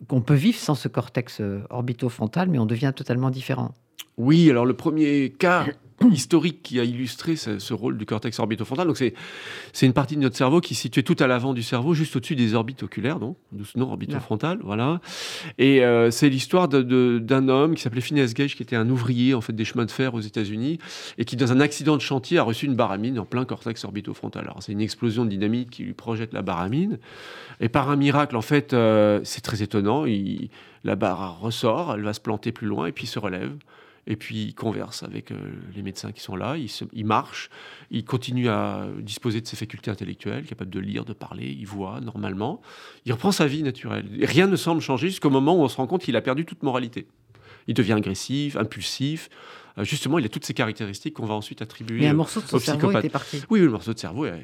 [0.08, 3.74] qu'on peut vivre sans ce cortex euh, orbitofrontal, mais on devient totalement différent.
[4.16, 5.66] Oui, alors le premier cas
[6.10, 8.86] historique qui a illustré ce, rôle du cortex orbitofrontal.
[8.86, 9.14] Donc c'est
[9.72, 12.14] c'est une partie de notre cerveau qui est située tout à l'avant du cerveau, juste
[12.16, 13.36] au-dessus des orbites oculaires, donc
[13.76, 15.00] non orbitofrontal, voilà.
[15.58, 19.40] Et euh, c'est l'histoire d'un homme qui s'appelait Phineas Gage, qui était un ouvrier en
[19.40, 20.78] fait des chemins de fer aux États-Unis
[21.18, 24.44] et qui dans un accident de chantier a reçu une baramine en plein cortex orbitofrontal.
[24.44, 26.98] Alors c'est une explosion de dynamite qui lui projette la baramine
[27.60, 30.48] et par un miracle en fait euh, c'est très étonnant, il,
[30.82, 33.52] la barre ressort, elle va se planter plus loin et puis se relève
[34.06, 35.36] et puis il converse avec euh,
[35.74, 37.50] les médecins qui sont là, il, il, marche,
[37.90, 42.00] il continue à disposer de ses facultés intellectuelles, capable de lire, de parler, il voit
[42.00, 42.60] normalement,
[43.06, 44.06] il reprend sa vie naturelle.
[44.22, 46.62] rien ne semble changer jusqu'au moment où on se rend compte qu'il a perdu toute
[46.62, 47.06] moralité.
[47.68, 49.28] Il devient agressif, impulsif,
[49.76, 52.00] euh, justement, il a toutes ces caractéristiques qu'on va ensuite attribuer.
[52.00, 53.42] Mais un morceau de son cerveau était parti.
[53.50, 54.40] Oui, le morceau de cerveau est,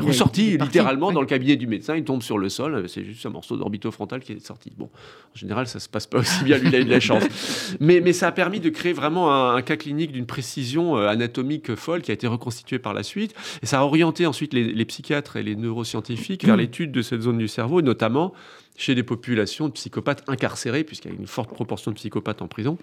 [0.00, 1.96] ressorti littéralement dans le cabinet du médecin.
[1.96, 2.86] Il tombe sur le sol.
[2.86, 4.72] C'est juste un morceau d'orbitofrontal qui est sorti.
[4.76, 4.90] Bon,
[5.34, 6.58] en général, ça se passe pas aussi bien.
[6.58, 7.24] Lui, il a eu de la chance.
[7.80, 11.74] Mais, mais ça a permis de créer vraiment un, cas clinique d'une précision euh, anatomique
[11.74, 13.34] folle qui a été reconstituée par la suite.
[13.62, 17.22] Et ça a orienté ensuite les, les psychiatres et les neuroscientifiques vers l'étude de cette
[17.22, 18.32] zone du cerveau, notamment
[18.76, 22.48] chez des populations de psychopathes incarcérés, puisqu'il y a une forte proportion de psychopathes en
[22.48, 22.78] prison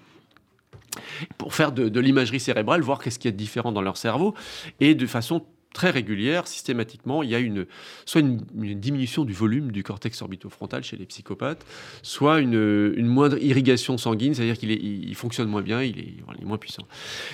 [1.38, 4.34] pour faire de, de l'imagerie cérébrale, voir qu'est-ce qui est différent dans leur cerveau,
[4.80, 7.66] et de façon très régulière, systématiquement, il y a une,
[8.06, 8.38] soit une,
[8.80, 11.66] diminution du volume du cortex orbitofrontal chez les psychopathes,
[12.02, 16.42] soit une, une moindre irrigation sanguine, c'est-à-dire qu'il il fonctionne moins bien, il est, il
[16.42, 16.84] est, moins puissant.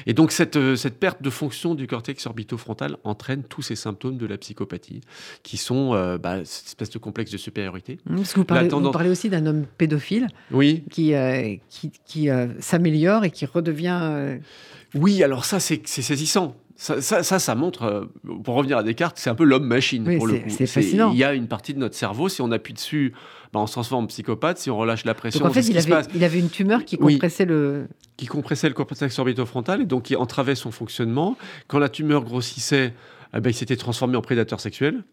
[0.07, 4.26] Et donc cette, cette, perte de fonction du cortex orbitofrontal entraîne tous ces symptômes de
[4.26, 5.03] la psychopathie,
[5.42, 7.98] qui sont euh, bah, cette espèce de complexe de supériorité.
[8.07, 10.83] Mmh, parce que vous parlez, vous parlez aussi d'un homme pédophile oui.
[10.90, 14.38] qui, euh, qui, qui euh, s'améliore et qui redevient...
[14.94, 16.57] Oui, alors ça, c'est saisissant.
[16.83, 18.05] Ça, ça, ça, montre, euh,
[18.43, 20.49] pour revenir à Descartes, c'est un peu l'homme-machine pour le coup.
[20.49, 21.11] C'est fascinant.
[21.12, 23.12] Il y a une partie de notre cerveau, si on appuie dessus,
[23.53, 24.57] bah, on se transforme en psychopathe.
[24.57, 26.97] Si on relâche la pression, donc en fait, il avait, il avait, une tumeur qui
[26.97, 27.87] compressait le.
[28.16, 31.37] Qui compressait le cortex orbitofrontal et donc qui entravait son fonctionnement.
[31.66, 32.95] Quand la tumeur grossissait,
[33.37, 35.05] eh ben, il s'était transformé en prédateur sexuel.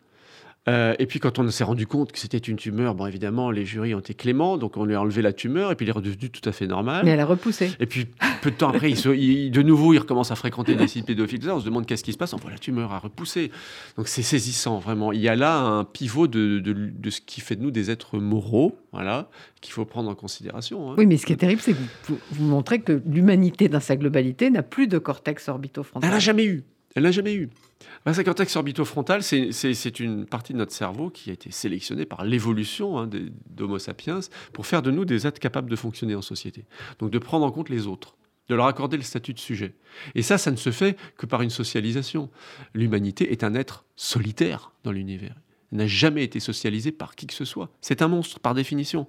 [0.69, 3.65] Euh, et puis quand on s'est rendu compte que c'était une tumeur, bon évidemment les
[3.65, 5.93] jurys ont été cléments, donc on lui a enlevé la tumeur et puis il est
[5.93, 7.03] redevenu tout à fait normal.
[7.05, 7.71] Mais elle a repoussé.
[7.79, 8.07] Et puis
[8.41, 11.05] peu de temps après, il se- il- de nouveau, il recommence à fréquenter des sites
[11.05, 11.49] pédophiles.
[11.49, 12.33] On se demande qu'est-ce qui se passe.
[12.33, 13.49] On voit la tumeur à repousser.
[13.95, 15.13] Donc c'est saisissant, vraiment.
[15.13, 17.89] Il y a là un pivot de, de- de ce qui fait de nous des
[17.89, 19.29] êtres moraux, voilà,
[19.61, 20.91] qu'il faut prendre en considération.
[20.91, 20.95] hein.
[20.97, 21.77] Oui, mais ce qui est terrible, c'est que
[22.07, 26.09] vous, vous montrez que l'humanité dans sa globalité n'a plus de cortex orbitofrontal.
[26.09, 26.63] Elle n'a jamais eu.
[26.97, 27.47] Elle n'a jamais eu.
[28.03, 32.25] Parce le cortex orbitofrontal, c'est- une partie de notre cerveau qui a été sélectionnée par
[32.25, 33.07] l'évolution hein,
[33.51, 34.19] d'Homo sapiens
[34.51, 36.65] pour faire de nous des êtres capables de fonctionner en société.
[36.97, 38.15] Donc de prendre en compte les autres,
[38.49, 39.75] de leur accorder le statut de sujet.
[40.15, 42.31] Et ça, ça ne se fait que par une socialisation.
[42.73, 45.35] L'humanité est un être solitaire dans l'univers.
[45.71, 47.69] Elle n'a jamais été socialisée par qui que ce soit.
[47.79, 49.05] C'est un monstre par définition.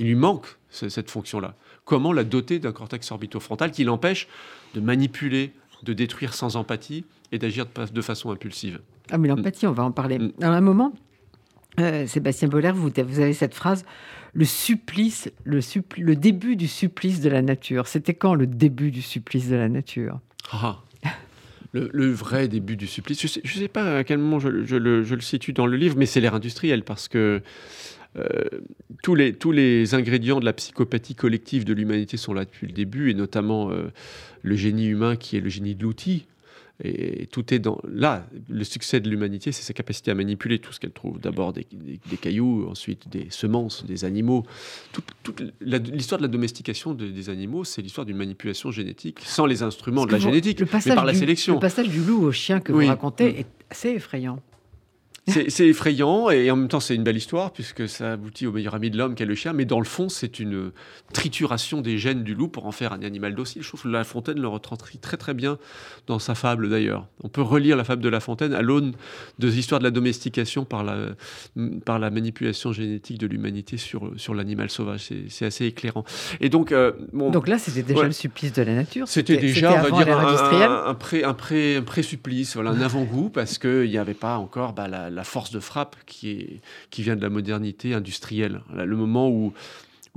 [0.00, 1.54] Il lui manque ce- cette fonction-là.
[1.84, 4.26] Comment la doter d'un cortex orbitofrontal qui l'empêche
[4.74, 9.72] de manipuler, de détruire sans empathie et d'agir de, façon impulsive Ah, mais l'empathie, on
[9.72, 10.18] va en parler.
[10.18, 10.32] Mm.
[10.38, 10.92] Dans un moment,
[11.80, 13.84] euh, Sébastien Boller, vous, vous avez cette phrase
[14.32, 17.88] le supplice, le, début du supplice de la nature.
[17.88, 20.20] C'était quand le début du supplice de la nature?
[20.52, 20.80] Ah.
[21.72, 24.76] Le, le vrai début du supplice, je ne sais, pas à quel moment je, je
[24.76, 27.42] le, je le situe dans le livre, mais c'est l'ère industrielle parce que
[28.18, 28.24] euh,
[29.02, 32.72] tous, les, tous les ingrédients de la psychopathie collective de l'humanité sont là depuis le
[32.72, 33.92] début, et notamment euh,
[34.42, 36.26] le génie humain qui est le génie de l'outil.
[36.84, 38.26] Et tout est dans là.
[38.50, 41.18] Le succès de l'humanité, c'est sa capacité à manipuler tout ce qu'elle trouve.
[41.18, 44.44] D'abord des, des- des cailloux, ensuite des semences, des animaux.
[44.92, 49.62] Toute, l'histoire de la domestication de- des animaux, c'est l'histoire d'une manipulation génétique sans les
[49.62, 51.54] instruments de la vous- génétique, le mais passage par la du- sélection.
[51.54, 52.84] Le passage du loup au chien que Oui.
[52.84, 53.36] vous racontez Mm.
[53.36, 54.42] est assez effrayant.
[55.28, 58.76] C'est effrayant et en même temps c'est une belle histoire puisque ça aboutit au meilleur
[58.76, 59.52] ami de l'homme qu'est le chien.
[59.52, 60.70] Mais dans le fond, c'est une
[61.12, 63.62] trituration des gènes du loup pour en faire un animal docile.
[63.62, 65.58] Je trouve que La Fontaine le retranscrit très très bien
[66.06, 67.06] dans sa fable d'ailleurs.
[67.24, 68.92] On peut relire la fable de La Fontaine à l'aune
[69.40, 70.96] des histoires de la domestication par la,
[71.84, 75.00] par la manipulation génétique de l'humanité sur, sur l'animal sauvage.
[75.28, 76.04] C'est- assez éclairant.
[76.40, 78.06] Et donc, euh, bon, Donc là, c'était déjà Ouais.
[78.06, 79.06] le supplice de la nature.
[79.06, 80.70] c'était déjà, on va avant dire, l'ère un, industrielle.
[80.70, 84.38] un, un pré, un, pré, un pré-supplice, voilà, un avant-goût, parce qu'il n'y avait pas
[84.38, 88.60] encore bah, la, la force de frappe qui, est, qui vient de la modernité industrielle.
[88.72, 89.52] Le moment où,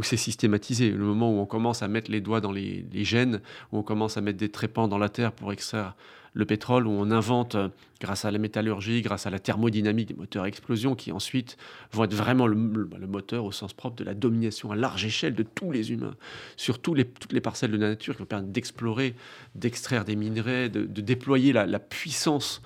[0.01, 3.79] c'est systématisé, le moment où on commence à mettre les doigts dans les, gènes, où
[3.79, 5.95] on commence à mettre des trépans dans la terre pour extraire
[6.33, 7.57] le pétrole, où on invente,
[7.99, 11.57] grâce à la métallurgie, grâce à la thermodynamique, des moteurs à explosion qui ensuite
[11.91, 15.33] vont être vraiment le, le moteur au sens propre de la domination à large échelle
[15.33, 16.15] de tous les humains
[16.55, 16.97] sur toutes
[17.31, 19.15] les parcelles de la nature qui vont permettre d'explorer,
[19.55, 22.61] d'extraire des minerais, de, déployer la puissance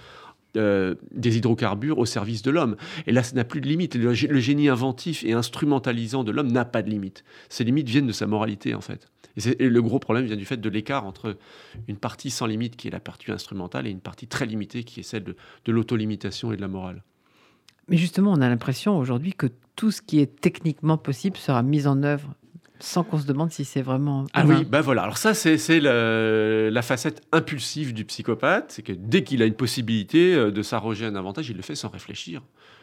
[0.57, 2.75] euh, des hydrocarbures au service de l'homme.
[3.07, 3.95] Et là, ça n'a plus de limite.
[3.95, 7.23] Le, gé- le génie inventif et instrumentalisant de l'homme n'a pas de limite.
[7.49, 9.07] Ces limites viennent de sa moralité, en fait.
[9.35, 11.37] Et le gros problème vient du fait de l'écart entre
[11.87, 14.99] une partie sans limite, qui est la partie instrumentale, et une partie très limitée, qui
[14.99, 15.35] est celle de,
[15.65, 17.03] de l'autolimitation et de la morale.
[17.87, 21.87] Mais justement, on a l'impression aujourd'hui que tout ce qui est techniquement possible sera mis
[21.87, 22.35] en œuvre
[22.83, 24.25] sans qu'on se demande si c'est vraiment.
[24.33, 24.57] Ah humain.
[24.59, 25.03] oui, ben voilà.
[25.03, 30.35] Alors ça, c'est la facette impulsive du psychopathe, c'est que dès qu'il a une possibilité
[30.35, 32.41] euh, de s'arroger un avantage, il le fait sans réfléchir.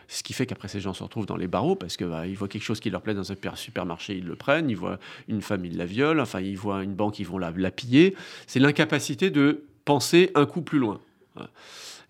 [0.09, 2.49] Ce qui fait qu'après, ces gens se retrouvent dans les barreaux parce que bah, voient
[2.49, 4.69] quelque chose qui leur plaît dans un per- supermarché, ils le prennent.
[4.71, 6.23] Ils voient une femme, ils la violent.
[6.23, 8.17] Enfin, ils voient une banque, ils vont la, la piller.
[8.49, 11.01] C'est l'incapacité de penser un coup plus loin.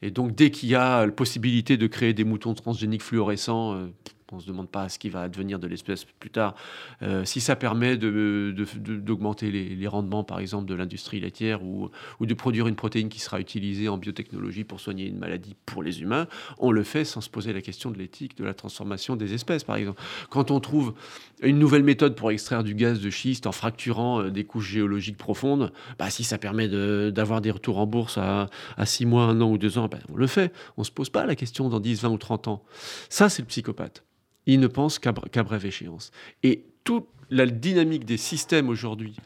[0.03, 3.87] Et donc, dès qu'il y a la possibilité de créer des moutons transgéniques fluorescents, euh,
[4.33, 6.55] on ne se demande pas ce qui va advenir de l'espèce plus tard.
[7.03, 11.63] Euh, si ça permet de- de- de- d'augmenter les, rendements, par exemple, de l'industrie laitière
[11.65, 11.91] ou,
[12.21, 15.83] ou de produire une protéine qui sera utilisée en biotechnologie pour soigner une maladie pour
[15.83, 16.27] les humains,
[16.59, 19.65] on le fait sans se poser la question de l'éthique, de la transformation des espèces,
[19.65, 20.01] par exemple.
[20.29, 20.95] Quand on trouve
[21.43, 25.17] une nouvelle méthode pour extraire du gaz de schiste en fracturant euh, des couches géologiques
[25.17, 29.41] profondes, bah, si ça permet d'avoir des retours en bourse à, à 6 mois, 1
[29.41, 30.53] an ou 2 ans, bah, on le fait.
[30.77, 32.63] On ne se pose pas la question dans 10, 20 ou 30 ans.
[33.09, 34.05] Ça, c'est le psychopathe.
[34.47, 36.11] Il ne pense qu'à br- qu'à brève échéance.
[36.43, 39.17] Et toute la dynamique des systèmes aujourd'hui,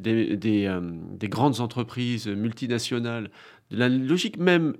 [0.00, 0.80] des, euh,
[1.18, 3.30] des grandes entreprises multinationales,
[3.70, 4.76] de la logique même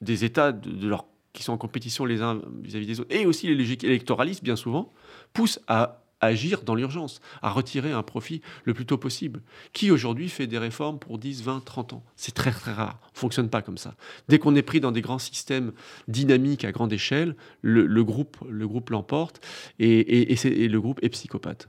[0.00, 0.94] des États de,
[1.32, 4.56] qui sont en compétition les uns vis-à-vis des autres, et aussi les logiques électoralistes, bien
[4.56, 4.92] souvent,
[5.32, 9.40] poussent à agir dans l'urgence, à retirer un profit le plus tôt possible.
[9.72, 12.02] Qui aujourd'hui fait des réformes pour 10, 20, 30 ans?
[12.16, 12.98] C'est très très rare.
[13.02, 13.94] On ne fonctionne pas comme ça.
[14.28, 15.72] Dès qu'on est pris dans des grands systèmes
[16.08, 19.40] dynamiques à grande échelle, le, le groupe le groupe l'emporte
[19.78, 21.68] et, et- et c'est- et le groupe est psychopathe.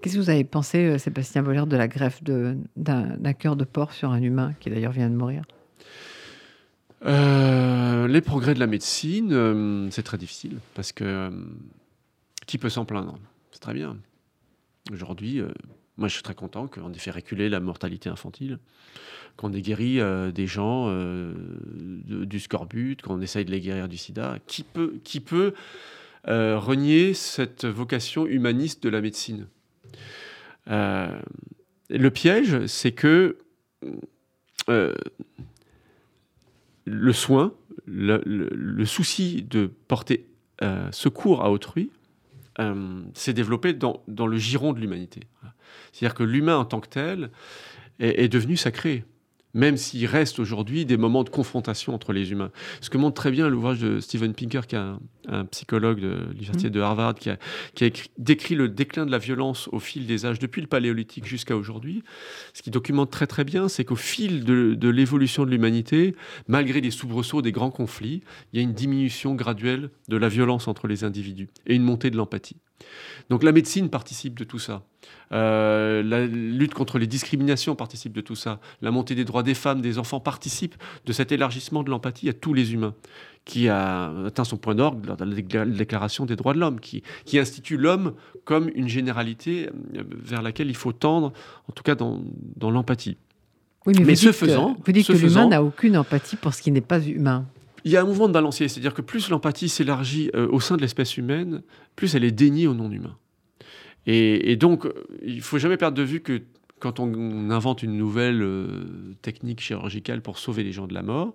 [0.00, 3.64] Qu'est-ce que vous avez pensé, euh, Sébastien Boller, de la greffe d'un d'un cœur de
[3.64, 5.42] porc sur un humain qui d'ailleurs vient de mourir?
[7.06, 11.30] Euh, les progrès de la médecine, euh, c'est très difficile parce que euh,
[12.46, 13.18] qui peut s'en plaindre?
[13.60, 13.98] Très bien.
[14.90, 15.48] Aujourd'hui, euh,
[15.98, 18.58] moi je suis très content qu'on ait fait reculer la mortalité infantile,
[19.36, 21.34] qu'on ait guéri euh, des gens euh,
[21.74, 24.38] du scorbut, qu'on essaye de les guérir du sida.
[24.46, 25.54] Qui peut,
[26.24, 29.46] renier cette vocation humaniste de la médecine
[30.66, 33.38] Le piège, c'est que
[34.66, 34.94] le
[37.12, 37.54] soin,
[37.86, 40.26] le, souci de porter
[40.92, 41.90] secours à autrui
[42.60, 45.22] euh, s'est développé dans, le giron de l'humanité.
[45.92, 47.30] C'est-à-dire que l'humain en tant que tel
[47.98, 49.04] est devenu sacré,
[49.54, 52.50] même s'il reste aujourd'hui des moments de confrontation entre les humains.
[52.80, 56.26] Ce que montre très bien l'ouvrage de Steven Pinker, qui est un, un psychologue de
[56.30, 57.38] l'université de Harvard, qui a,
[57.74, 60.66] qui a écrit- décrit le déclin de la violence au fil des âges, depuis le
[60.66, 62.02] paléolithique jusqu'à aujourd'hui.
[62.54, 66.14] Ce qui documente très très bien, c'est qu'au fil de, de l'évolution de l'humanité,
[66.48, 70.68] malgré des soubresauts, des grands conflits, il y a une diminution graduelle de la violence
[70.68, 72.56] entre les individus et une montée de l'empathie.
[73.28, 74.82] Donc la médecine participe de tout ça.
[75.32, 78.58] Euh, la lutte contre les discriminations participe de tout ça.
[78.82, 80.74] La montée des droits des femmes, des enfants participe
[81.06, 82.94] de cet élargissement de l'empathie à tous les humains,
[83.44, 87.02] qui a atteint son point d'orgue de la décla- déclaration des droits de l'homme, qui,
[87.24, 88.14] qui institue l'homme
[88.44, 91.32] comme une généralité euh, vers laquelle il faut tendre,
[91.68, 92.20] en tout cas dans,
[92.56, 93.16] dans l'empathie.
[93.86, 96.52] Oui, Mais vous ce dites faisant- que, vous dites que l'humain n'a aucune empathie pour
[96.52, 97.46] ce qui n'est pas humain.
[97.84, 100.76] Il y a un mouvement de balancier, c'est-à-dire que plus l'empathie s'élargit euh, au sein
[100.76, 101.62] de l'espèce humaine,
[101.96, 103.16] plus elle est déniée au non-humain.
[104.06, 106.42] Et, et donc, euh, il faut jamais perdre de vue que
[106.78, 111.34] quand on invente une nouvelle euh, technique chirurgicale pour sauver les gens de la mort,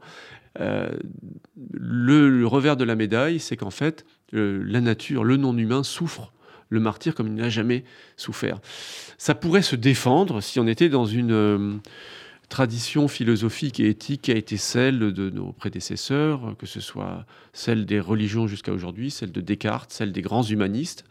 [0.57, 6.31] le, le revers de la médaille, c'est qu'en fait, la nature, le non-humain souffre
[6.69, 7.83] le martyr comme il n'a jamais
[8.15, 8.59] souffert.
[9.17, 11.81] Ça pourrait se défendre si on était dans une
[12.49, 17.85] tradition philosophique et éthique qui a été celle de nos prédécesseurs, que ce soit celle
[17.85, 21.05] des religions jusqu'à aujourd'hui, celle de Descartes, celle des grands humanistes.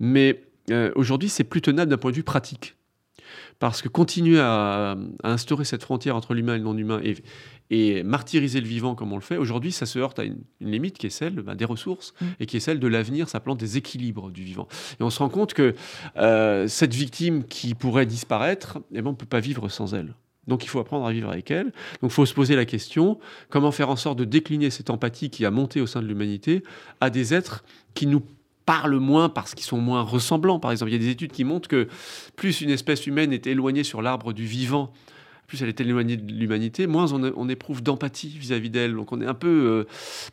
[0.00, 2.74] Mais euh, aujourd'hui, c'est plus tenable d'un point de vue pratique.
[3.58, 7.16] Parce que continuer à, à instaurer cette frontière entre l'humain et le non-humain et,
[7.70, 10.70] et martyriser le vivant comme on le fait, aujourd'hui, ça se heurte à une, une
[10.70, 12.26] limite qui est celle bah, des ressources Mm.
[12.40, 14.68] et qui est celle de l'avenir, s'appelant des équilibres du vivant.
[15.00, 15.74] Et on se rend compte que
[16.16, 20.14] euh, cette victime qui pourrait disparaître, eh ben, on ne peut pas vivre sans elle.
[20.48, 21.66] Donc il faut apprendre à vivre avec elle.
[22.00, 23.18] Donc il faut se poser la question,
[23.50, 26.62] comment faire en sorte de décliner cette empathie qui a monté au sein de l'humanité
[27.00, 28.22] à des êtres qui nous
[28.66, 30.58] parlent moins parce qu'ils sont moins ressemblants?
[30.58, 31.88] Par exemple, il y a des études qui montrent que
[32.34, 34.92] plus une espèce humaine est éloignée sur l'arbre du vivant,
[35.48, 38.94] plus elle est éloignée de l'humanité, moins on, éprouve d'empathie vis-à-vis d'elle.
[38.94, 39.84] Donc on est un peu euh,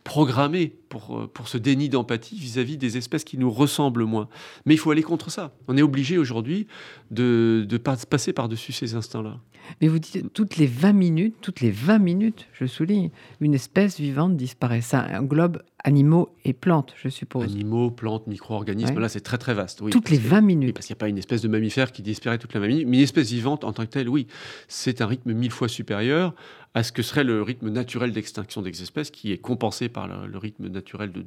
[0.04, 4.28] programmé pour, euh, pour ce déni d'empathie vis-à-vis des espèces qui nous ressemblent moins.
[4.66, 5.54] Mais il faut aller contre ça.
[5.68, 6.66] On est obligé aujourd'hui
[7.10, 9.40] de, de pas- passer par-dessus ces instincts-là.
[9.80, 13.98] Mais vous dites toutes les 20 minutes, toutes les 20 minutes, je souligne, une espèce
[14.00, 14.80] vivante disparaît.
[14.80, 17.44] Ça englobe animaux et plantes, je suppose.
[17.44, 19.00] Animaux, plantes, micro-organismes, Ouais.
[19.02, 19.80] là c'est très très vaste.
[19.82, 20.74] Oui, toutes les que- 20 Oui, minutes.
[20.74, 22.86] parce qu'il n'y a pas une espèce de mammifère qui disparaît toutes les 20 minutes,
[22.88, 24.26] mais une espèce vivante en tant que telle, oui,
[24.68, 26.34] c'est un rythme mille fois supérieur
[26.74, 30.26] à ce que serait le rythme naturel d'extinction des espèces, qui est compensé par le,
[30.26, 31.24] le rythme naturel de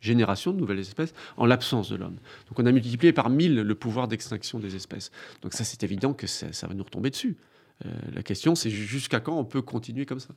[0.00, 2.16] génération de nouvelles espèces en l'absence de l'homme.
[2.48, 5.10] Donc on a multiplié par mille le pouvoir d'extinction des espèces.
[5.42, 7.36] Donc ça c'est évident que ça, ça va nous retomber dessus.
[7.84, 10.34] Euh, la question c'est jusqu'à quand on peut continuer comme ça?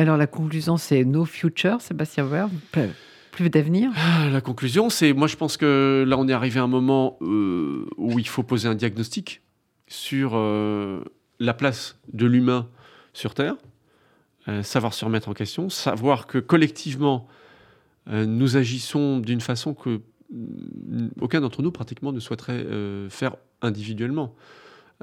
[0.00, 2.48] Alors la conclusion, c'est no future, Sébastien Weber,
[3.32, 3.90] plus, d'avenir.
[3.96, 7.18] Ah, La conclusion, c'est, moi je pense que là on est arrivé à un moment
[7.20, 9.42] euh, où il faut poser un diagnostic
[9.88, 11.02] sur euh,
[11.38, 12.68] la place de l'humain
[13.12, 13.56] sur Terre,
[14.48, 17.28] euh, savoir se remettre en question, savoir que collectivement
[18.06, 20.00] nous agissons d'une façon que
[20.32, 22.66] mm, aucun d'entre nous pratiquement ne souhaiterait
[23.10, 24.34] faire individuellement.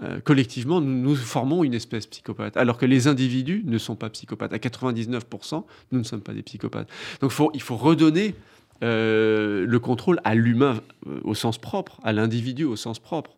[0.03, 4.53] Euh, collectivement, nous, formons une espèce psychopathe, alors que les individus ne sont pas psychopathes.
[4.53, 6.89] À 99%, nous ne sommes pas des psychopathes.
[7.21, 8.35] Donc il faut redonner
[8.83, 13.35] euh, le contrôle à l'humain euh, au sens propre, à l'individu au sens propre.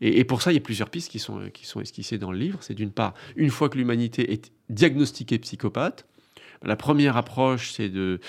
[0.00, 2.30] Et, et pour ça, il y a plusieurs pistes qui sont, qui sont esquissées dans
[2.30, 2.58] le livre.
[2.60, 6.06] C'est d'une part, une fois que l'humanité est diagnostiquée psychopathe,
[6.62, 8.20] la première approche, c'est de,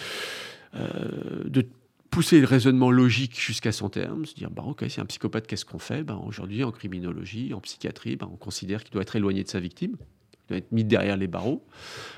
[0.74, 1.66] de
[2.10, 5.66] pousser le raisonnement logique jusqu'à son terme, se dire, bah, ok, c'est un psychopathe, qu'est-ce
[5.66, 6.04] qu'on fait?
[6.04, 9.60] Ben, Aujourd'hui, en criminologie, en psychiatrie, ben, on considère qu'il doit être éloigné de sa
[9.60, 11.64] victime, il doit être mis derrière les barreaux.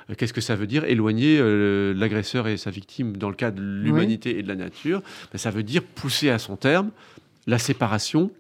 [0.10, 3.51] Euh, Qu'est-ce que ça veut dire Éloigner euh, l'agresseur et sa victime dans le cas
[3.51, 5.01] de l'humanité et de la nature?
[5.32, 6.91] Ben, Ça veut dire pousser à son terme
[7.47, 8.32] la séparation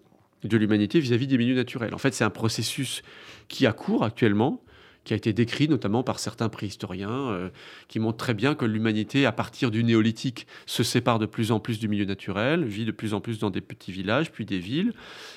[0.43, 1.93] de l'humanité vis-à-vis des milieux naturels.
[1.93, 3.03] En fait, c'est un processus
[3.47, 4.61] qui a cours actuellement,
[5.03, 7.49] qui a été décrit notamment par certains préhistoriens, euh,
[7.87, 11.59] qui montrent très bien que l'humanité, à partir du néolithique, se sépare de plus en
[11.59, 14.59] plus du milieu naturel, vit de plus en plus dans des petits villages, puis des
[14.59, 14.93] villes,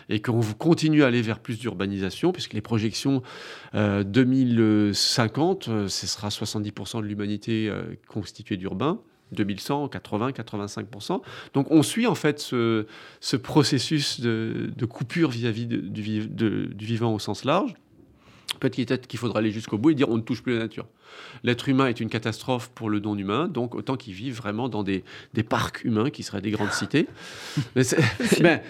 [0.09, 3.23] et qu'on continue à aller vers plus d'urbanisation, puisque les projections
[3.75, 9.01] euh, 2050, euh, ce sera 70% de l'humanité euh, constituée d'urbains.
[9.33, 11.21] 2100, 80, 85%.
[11.55, 12.87] Donc on suit en fait ce,
[13.21, 17.75] ce processus de, coupure vis-à-vis du vivant au sens large.
[18.61, 20.87] Peut-être qu'il faudra aller jusqu'au bout et dire on ne touche plus la nature.
[21.43, 25.05] L'être humain est une catastrophe pour le non-humain, donc autant qu'il vive vraiment dans des,
[25.35, 27.07] des, parcs humains qui seraient des grandes cités.
[28.41, 28.63] mais,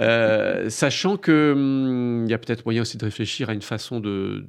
[0.00, 4.44] euh, sachant qu'il hum, y a peut-être moyen aussi de réfléchir à une façon de,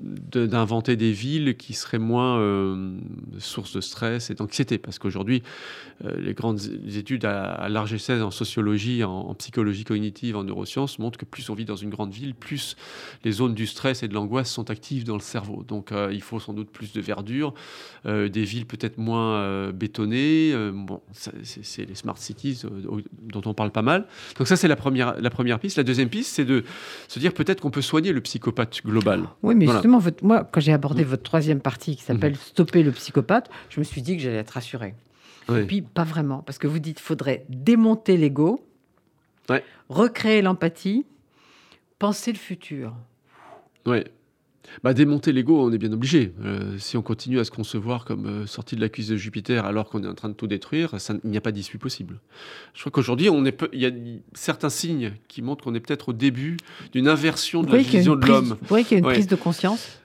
[0.00, 2.98] d'inventer des villes qui seraient moins euh,
[3.38, 4.78] source de stress et d'anxiété.
[4.78, 5.42] Parce qu'aujourd'hui,
[6.04, 6.60] euh, les grandes
[6.94, 11.54] études à, large essai en sociologie, en, psychologie cognitive, en neurosciences montrent que plus on
[11.54, 12.76] vit dans une grande ville, plus
[13.24, 15.64] les zones du stress et de l'angoisse sont actives dans le cerveau.
[15.66, 17.54] Donc euh, il faut sans doute plus de verdure,
[18.04, 20.52] des villes peut-être moins bétonnées.
[20.72, 22.62] bon, c'est les smart cities
[23.22, 24.06] dont on parle pas mal.
[24.36, 25.76] Donc ça, c'est la première, la première piste.
[25.76, 26.64] La deuxième piste, c'est de
[27.08, 29.28] se dire peut-être qu'on peut soigner le psychopathe global.
[29.42, 32.38] Oui, mais justement, votre moi, quand j'ai abordé votre troisième partie qui s'appelle mhm.
[32.38, 34.94] Stopper le psychopathe, je me suis dit que j'allais être rassuré.
[35.50, 38.60] Et puis, pas vraiment, parce que vous dites qu'il faudrait démonter l'ego,
[39.88, 41.06] recréer l'empathie,
[41.98, 42.92] penser le futur.
[43.86, 44.04] Oui.
[44.82, 46.32] Bah, démonter l'ego, on est bien obligé.
[46.44, 49.64] Euh, si on continue à se concevoir comme euh, sorti de la cuisse de Jupiter
[49.64, 52.20] alors qu'on est en train de tout détruire, il n'y a pas d'issue possible.
[52.74, 53.28] Je crois qu'aujourd'hui,
[53.72, 53.90] il y a
[54.34, 56.56] certains signes qui montrent qu'on est peut-être au début
[56.92, 58.56] d'une inversion de la vision de l'homme.
[58.60, 60.00] Vous voyez qu'il y a une prise de conscience?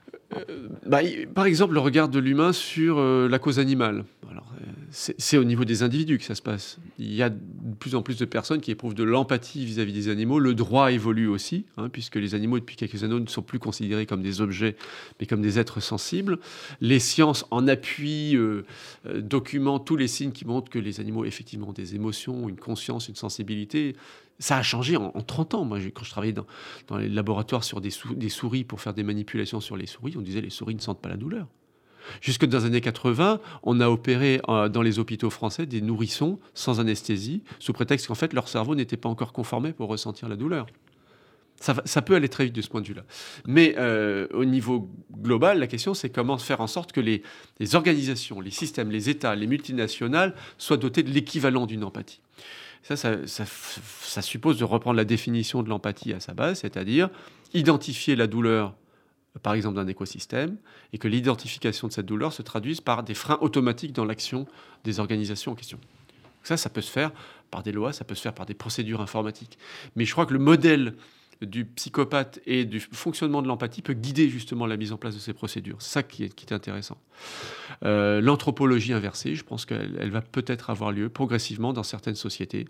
[0.85, 0.99] Bah,
[1.33, 4.05] par exemple, le regard de l'humain sur la cause animale.
[4.29, 4.47] Alors,
[4.93, 6.77] c'est au niveau des individus que ça se passe.
[6.99, 7.37] Il y a de
[7.79, 10.37] plus en plus de personnes qui éprouvent de l'empathie vis-à-vis des animaux.
[10.37, 14.05] Le droit évolue aussi, hein, puisque les animaux, depuis quelques années, ne sont plus considérés
[14.05, 14.75] comme des objets,
[15.19, 16.37] mais comme des êtres sensibles.
[16.79, 18.65] Les sciences en appui euh,
[19.07, 22.57] euh, documentent tous les signes qui montrent que les animaux, effectivement, ont des émotions, une
[22.57, 23.95] conscience, une sensibilité.
[24.39, 25.65] Ça a changé en, 30 ans.
[25.65, 29.61] Moi, quand je travaillais dans, les laboratoires sur des, des souris pour faire des manipulations
[29.61, 31.47] sur les souris, on disait les souris ne sentent pas la douleur.
[32.21, 36.39] Jusque dans les années 80, on a opéré euh, dans les hôpitaux français des nourrissons
[36.53, 40.35] sans anesthésie, sous prétexte qu'en fait leur cerveau n'était pas encore conformé pour ressentir la
[40.35, 40.67] douleur.
[41.59, 43.03] Ça, peut aller très vite de ce point de vue-là.
[43.47, 47.23] Mais euh, au niveau global, la question, c'est comment faire en sorte que les,
[47.73, 52.19] organisations, les systèmes, les États, les multinationales soient dotés de l'équivalent d'une empathie.
[52.83, 57.09] Ça, ça, suppose de reprendre la définition de l'empathie à sa base, c'est-à-dire
[57.53, 58.75] identifier la douleur
[59.41, 60.57] par exemple d'un écosystème,
[60.91, 64.45] et que l'identification de cette douleur se traduise par des freins automatiques dans l'action
[64.83, 65.79] des organisations en question.
[66.43, 67.11] Ça, ça peut se faire
[67.49, 69.57] par des lois, ça peut se faire par des procédures informatiques.
[69.95, 70.93] Mais je crois que le modèle
[71.45, 75.19] du psychopathe et du fonctionnement de l'empathie peut guider justement la mise en place de
[75.19, 75.77] ces procédures.
[75.79, 76.97] C'est ça qui est, intéressant.
[77.83, 82.65] Euh, l'anthropologie inversée, je pense qu'elle va peut-être avoir lieu progressivement dans certaines sociétés,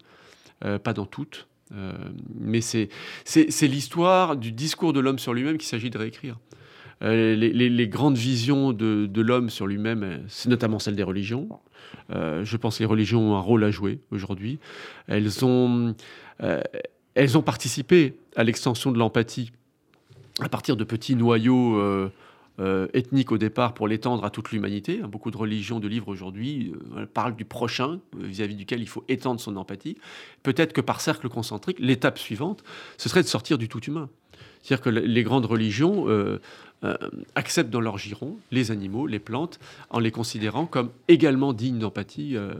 [0.64, 1.48] euh, pas dans toutes.
[1.74, 1.94] Euh,
[2.40, 2.90] mais c'est
[3.62, 6.40] l'histoire du discours de l'homme sur lui-même qu'il s'agit de réécrire.
[7.02, 11.50] Les, grandes visions de, l'homme sur lui-même, c'est notamment celle des religions.
[12.10, 14.60] je pense que les religions ont un rôle à jouer aujourd'hui.
[15.08, 15.96] Elles ont,
[17.16, 19.52] elles ont participé à l'extension de l'empathie
[20.42, 22.10] à partir de petits noyaux
[22.60, 24.98] euh, ethnique au départ pour l'étendre à toute l'humanité.
[24.98, 29.04] Beaucoup de religions, de livres aujourd'hui euh, parlent du prochain euh, vis-à-vis duquel il faut
[29.08, 29.98] étendre son empathie.
[30.44, 32.64] Peut-être que par cercle concentrique, l'étape suivante,
[33.00, 34.08] ce serait de sortir du tout humain.
[34.62, 36.06] C'est-à-dire que les grandes religions
[36.84, 36.98] euh,
[37.36, 39.58] acceptent dans leur giron les animaux, les plantes,
[39.90, 42.56] en les considérant comme également dignes d'empathie, euh,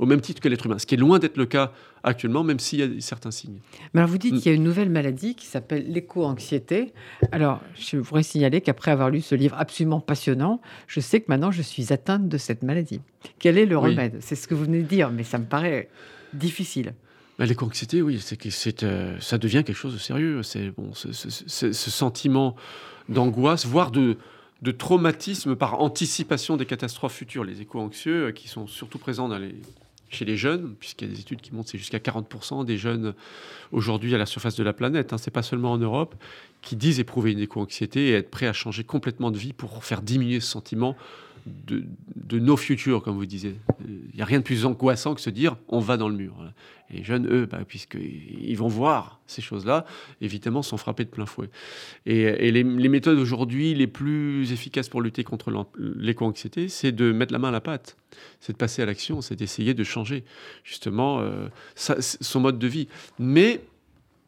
[0.00, 0.80] au même titre que l'être humain.
[0.80, 3.58] Ce qui est loin d'être le cas actuellement, même s'il y a certains signes.
[3.92, 4.38] Mais alors vous dites mm.
[4.38, 6.92] qu'il y a une nouvelle maladie qui s'appelle l'éco-anxiété.
[7.32, 11.50] Alors, je voudrais signaler qu'après avoir lu ce livre absolument passionnant, je sais que maintenant
[11.50, 13.00] je suis atteinte de cette maladie.
[13.38, 14.18] Quel est le remède?
[14.20, 15.88] C'est ce que vous venez de dire, mais ça me paraît
[16.32, 16.94] difficile.
[17.38, 18.48] Bah, l'éco-anxiété, oui, c'est que
[18.84, 20.42] euh, ça devient quelque chose de sérieux.
[20.42, 22.56] C'est bon, ce sentiment
[23.08, 24.16] d'angoisse, voire de,
[24.62, 27.44] de traumatisme par anticipation des catastrophes futures.
[27.44, 29.54] Les éco-anxieux, euh, qui sont surtout présents dans les,
[30.08, 32.78] chez les jeunes, puisqu'il y a des études qui montrent que c'est jusqu'à 40% des
[32.78, 33.14] jeunes
[33.72, 36.14] aujourd'hui à la surface de la planète, hein, c'est pas seulement en Europe,
[36.62, 40.02] qui disent éprouver une éco-anxiété et être prêts à changer complètement de vie pour faire
[40.02, 40.96] diminuer ce sentiment
[41.66, 41.84] de,
[42.16, 43.56] de no future, comme vous disiez.
[43.86, 46.34] Il n'y a rien de plus angoissant que se dire on va dans le mur.
[46.90, 49.84] Et les jeunes, eux, bah, puisqu'ils vont voir ces choses-là,
[50.20, 51.50] évidemment, sont frappés de plein fouet.
[52.06, 57.38] Et, les, méthodes aujourd'hui les plus efficaces pour lutter contre l'éco-anxiété, c'est de mettre la
[57.38, 57.96] main à la pâte,
[58.40, 60.24] c'est de passer à l'action, c'est d'essayer de changer
[60.64, 62.88] justement euh, son mode de vie.
[63.18, 63.60] Mais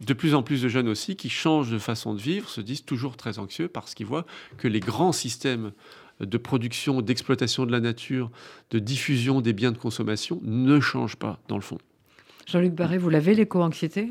[0.00, 2.84] de plus en plus de jeunes aussi qui changent de façon de vivre se disent
[2.84, 5.72] toujours très anxieux parce qu'ils voient que les grands systèmes
[6.20, 8.30] de production, d'exploitation de la nature,
[8.70, 11.78] de diffusion des biens de consommation ne changent pas dans le fond.
[12.46, 14.08] Jean-Luc Barré, vous l'avez l'éco-anxiété?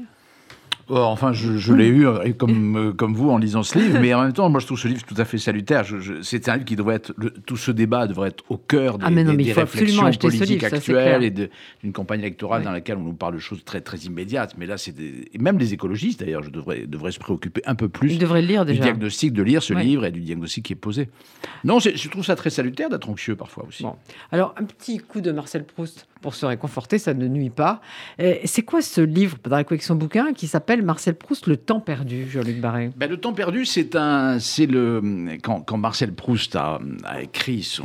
[0.89, 4.23] Enfin, je, l'ai eu euh, comme, euh, comme vous en lisant ce livre, mais en
[4.23, 5.86] même temps, moi je trouve ce livre tout à fait salutaire.
[6.21, 7.13] c'est un livre qui devrait être.
[7.45, 12.21] tout ce débat devrait être au cœur des, ah, réflexions politiques actuelles et d'une campagne
[12.21, 14.56] électorale dans laquelle on nous parle de choses très, très immédiates.
[14.58, 14.93] Mais là, c'est
[15.39, 19.34] même les écologistes d'ailleurs, je devrais, devrais se préoccuper un peu plus lire, du diagnostic,
[19.34, 21.10] de lire ce livre et du diagnostic qui est posé.
[21.63, 23.84] Non, je trouve ça très salutaire d'être anxieux parfois aussi.
[23.84, 23.95] Bon.
[24.32, 27.82] Alors, un petit coup de Marcel Proust pour se réconforter, ça ne nuit pas.
[28.45, 32.30] C'est quoi ce livre dans la collection bouquins qui s'appelle Marcel Proust, Le temps perdu,
[32.30, 35.01] Jean-Luc Barré ben, Le temps perdu, c'est un, c'est le
[35.43, 36.80] quand, Marcel Proust a,
[37.21, 37.80] écrit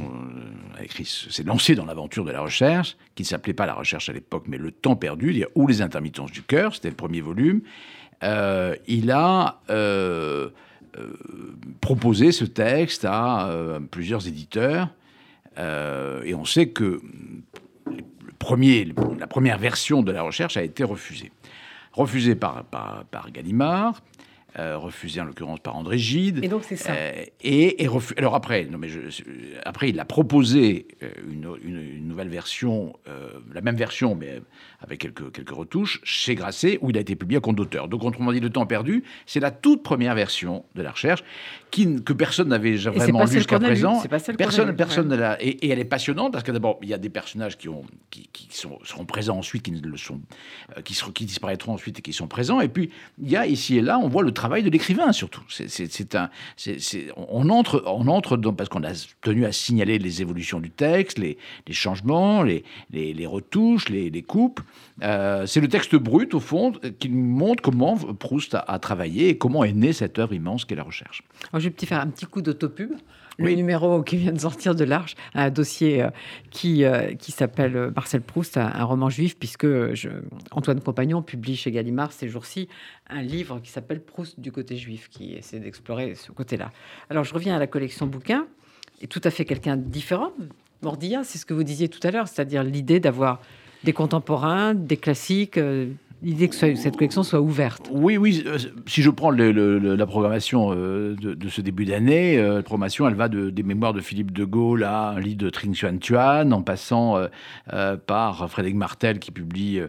[0.78, 4.08] a écrit, s'est lancé dans l'aventure de la recherche, qui ne s'appelait pas la recherche
[4.08, 7.62] à l'époque, mais Le temps perdu, ou les intermittences du cœur, c'était le premier volume.
[8.22, 10.48] Euh, il a euh,
[10.98, 11.06] euh,
[11.80, 13.50] proposé ce texte à
[13.90, 14.88] plusieurs éditeurs.
[15.58, 17.00] et on sait que
[18.38, 21.32] premier, la première version de la recherche a été refusée.
[21.94, 24.02] Refusée par, par, par Gallimard,
[24.58, 26.44] euh, refusé en l'occurrence par André Gide.
[26.44, 26.92] Et donc c'est ça.
[26.92, 29.00] Euh, et, et alors après, non mais je,
[29.64, 32.92] après il a proposé euh, une, une, nouvelle version,
[33.52, 34.40] la même version mais
[34.80, 37.88] avec quelques, quelques retouches chez Grasset où il a été publié à compte d'auteur.
[37.88, 41.24] Donc autrement dit, le temps perdu, c'est la toute première version de la recherche
[41.72, 44.00] qui, que personne n'avait vraiment lu jusqu'à présent.
[44.38, 45.36] personne, personne l'a.
[45.42, 48.28] Et, elle est passionnante parce que d'abord il y a des personnages qui ont qui,
[48.32, 50.20] qui sont, seront présents ensuite, qui ne le sont,
[50.84, 52.60] qui, qui disparaîtront ensuite et qui sont présents.
[52.60, 52.90] Et puis
[53.20, 55.42] il y a ici et là, on voit le travail de l'écrivain surtout.
[55.48, 56.30] C'est un,
[57.16, 58.92] on entre, on entre dans, parce qu'on a
[59.22, 61.36] tenu à signaler les évolutions du texte, les,
[61.70, 62.64] changements, les,
[63.26, 64.60] retouches, les, coupes.
[65.02, 69.64] Euh, c'est le texte brut au fond qui montre comment Proust a, travaillé et comment
[69.64, 71.22] est née cette œuvre immense qu'est la recherche.
[71.52, 72.92] Alors, je vais faire un petit coup d'autopub
[73.38, 76.10] le numéro qui vient de sortir de l'Arche, un dossier euh,
[76.50, 79.66] qui, euh, qui s'appelle euh, Marcel Proust, un, roman juif, puisque
[80.50, 82.68] Antoine Compagnon publie chez Gallimard ces jours-ci
[83.08, 86.70] un livre qui s'appelle Proust du côté juif, qui essaie d'explorer ce côté-là.
[87.10, 88.46] Alors je reviens à la collection bouquins,
[89.00, 90.32] et tout à fait quelqu'un de différent.
[90.82, 93.40] Mordilla, c'est ce que vous disiez tout à l'heure, c'est-à-dire l'idée d'avoir
[93.84, 95.58] des contemporains, des classiques,
[96.22, 97.90] l'idée que cette collection soit ouverte.
[97.92, 98.42] Oui, oui.
[98.46, 103.14] Euh, si je prends la programmation euh, de, ce début d'année, euh, la programmation, elle
[103.14, 106.52] va de, des mémoires de Philippe de Gaulle à un livre de Trinh Xuan Tuan,
[106.52, 107.16] en passant
[108.06, 109.80] par Frédéric Martel qui publie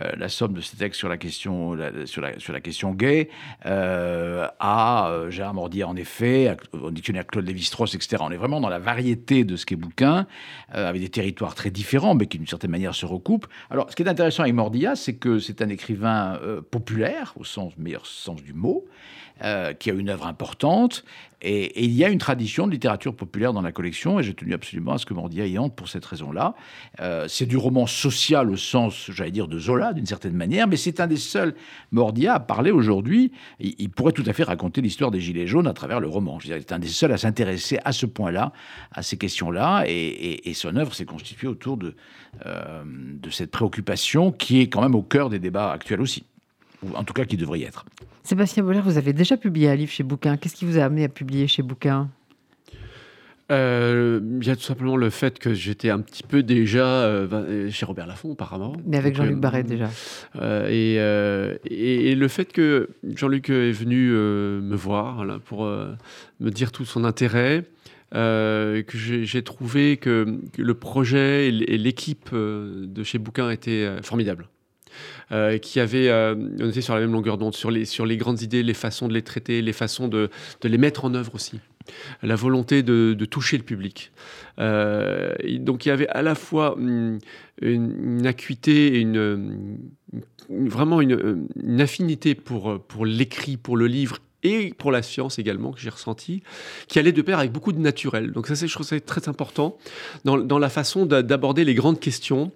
[0.00, 1.76] la somme de ses textes sur la question,
[2.06, 3.28] sur, la, question gay,
[3.62, 8.16] à Gérard Mordier, en effet, au dictionnaire Claude Lévi-Strauss, etc.
[8.20, 10.26] On est vraiment dans la variété de ce qu'est bouquin,
[10.70, 13.46] avec des territoires très différents, mais qui d'une certaine manière se recoupent.
[13.70, 17.34] Alors, ce qui est intéressant avec Mordia, c'est que c'est un écrivain écrivain euh, populaire,
[17.36, 17.44] au
[17.76, 18.86] meilleur sens du mot,
[19.42, 21.04] euh, qui a une œuvre importante.
[21.42, 24.54] Et, il y a une tradition de littérature populaire dans la collection, et j'ai tenu
[24.54, 26.54] absolument à ce que Mordia y entre pour cette raison-là.
[27.00, 30.76] Euh, c'est du roman social au sens, j'allais dire, de Zola, d'une certaine manière, mais
[30.76, 31.56] c'est un des seuls
[31.90, 33.32] Mordia à parler aujourd'hui.
[33.58, 36.38] Il, pourrait tout à fait raconter l'histoire des Gilets jaunes à travers le roman.
[36.40, 38.52] C'est un des seuls à s'intéresser à ce point-là,
[38.92, 41.96] à ces questions-là, et, son œuvre s'est constituée autour de,
[42.44, 46.24] de cette préoccupation qui est quand même au cœur des débats actuels aussi
[46.84, 47.84] ou en tout cas qui devrait y être.
[48.22, 50.36] Sébastien Boller, vous avez déjà publié un livre chez Bouquin.
[50.36, 52.08] Qu'est-ce qui vous a amené à publier chez Bouquin?
[53.52, 57.70] Euh, il y a tout simplement le fait que j'étais un petit peu déjà euh,
[57.70, 58.74] chez Robert Laffont apparemment.
[58.86, 59.90] Mais avec Jean-Luc euh, Barret déjà.
[60.70, 66.84] Et, et, le fait que Jean-Luc est venu me voir là, pour me dire tout
[66.84, 67.64] son intérêt,
[68.12, 74.48] que j'ai trouvé que, que, le projet et l'équipe de chez Bouquin étaient formidables.
[75.32, 78.16] Euh, qui avait, euh, on était sur la même longueur d'onde, sur les, sur les
[78.16, 80.30] grandes idées, les façons de les traiter, les façons de,
[80.60, 81.60] de les mettre en œuvre aussi.
[82.22, 84.12] La volonté de, de toucher le public.
[84.58, 87.18] Euh, donc il y avait à la fois une,
[87.60, 89.78] une, acuité et une,
[90.48, 95.72] vraiment une, une, affinité pour, pour l'écrit, pour le livre et pour la science également
[95.72, 96.42] que j'ai ressenti,
[96.86, 98.30] qui allait de pair avec beaucoup de naturel.
[98.32, 99.76] Donc ça, je trouve ça très important
[100.24, 102.52] dans, la façon d'aborder les grandes questions,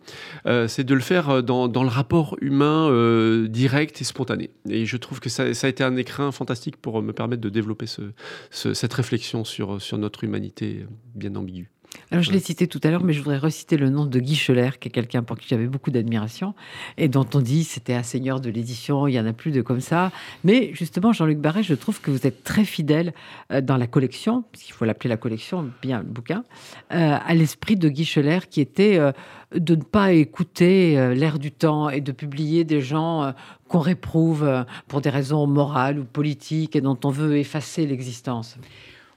[0.47, 4.51] euh, c'est de le faire euh, dans, le rapport humain euh, direct et spontané.
[4.68, 7.86] Et je trouve que ça, a été un écrin fantastique pour me permettre de développer
[7.86, 8.03] ce,
[8.51, 11.70] cette réflexion sur notre humanité bien ambiguë.
[12.11, 14.34] Alors, je l'ai cité tout à l'heure, mais je voudrais reciter le nom de Guy
[14.34, 16.55] Scheller, qui est quelqu'un pour qui j'avais beaucoup d'admiration,
[16.96, 19.61] et dont on dit c'était un seigneur de l'édition, il y en a plus de
[19.61, 20.11] comme ça.
[20.42, 23.12] Mais justement, Jean-Luc Barret, je trouve que vous êtes très fidèle
[23.53, 26.44] euh, dans la collection, qu'il faut l'appeler la collection, bien le bouquin,
[26.92, 29.12] euh, à l'esprit de Guy Scheller, qui était euh,
[29.55, 33.32] de ne pas écouter l'air du temps et de publier des gens
[33.66, 38.59] qu'on réprouve pour des raisons morales ou politiques et dont on veut effacer l'existence.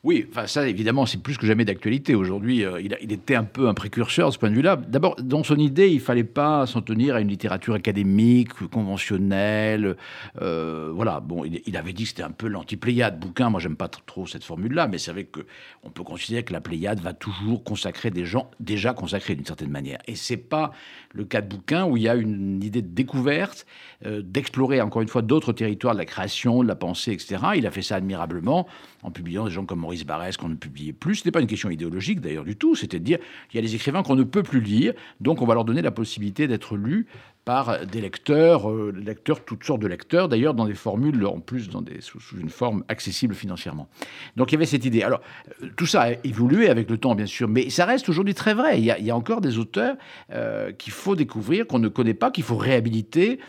[0.03, 2.15] Oui, enfin ça évidemment c'est plus que jamais d'actualité.
[2.15, 4.75] Aujourd'hui, euh, il, était un peu un précurseur de ce point de vue-là.
[4.75, 9.95] D'abord, dans son idée, il fallait pas s'en tenir à une littérature académique, conventionnelle.
[10.41, 13.51] Euh, voilà, bon, il, avait dit que c'était un peu l'anti-Pléiade bouquin.
[13.51, 15.41] Moi, j'aime pas trop cette formule-là, mais c'est vrai que
[15.83, 19.69] on peut considérer que la Pléiade va toujours consacrer des gens déjà consacrés d'une certaine
[19.69, 19.99] manière.
[20.07, 20.71] Et c'est pas
[21.13, 23.67] le cas de bouquin où il y a une idée de découverte,
[24.07, 27.37] euh, d'explorer encore une fois d'autres territoires de la création, de la pensée, etc.
[27.55, 28.67] Il a fait ça admirablement
[29.03, 31.15] en publiant des gens comme Maurice Barrès qu'on ne publiait plus.
[31.15, 33.19] Ce n'est pas une question idéologique d'ailleurs du tout, c'était de dire
[33.51, 35.81] il y a des écrivains qu'on ne peut plus lire, donc on va leur donner
[35.81, 37.07] la possibilité d'être lus
[37.45, 41.69] par des lecteurs, euh, lecteurs, toutes sortes de lecteurs, d'ailleurs dans des formules en plus
[41.69, 43.89] dans des, sous, une forme accessible financièrement.
[44.37, 45.01] Donc il y avait cette idée.
[45.01, 45.21] Alors
[45.63, 48.53] euh, tout ça a évolué avec le temps bien sûr, mais ça reste aujourd'hui très
[48.53, 48.77] vrai.
[48.79, 49.95] Il y, a, il y a, encore des auteurs
[50.31, 53.39] euh, qu'il faut découvrir, qu'on ne connaît pas, qu'il faut réhabiliter.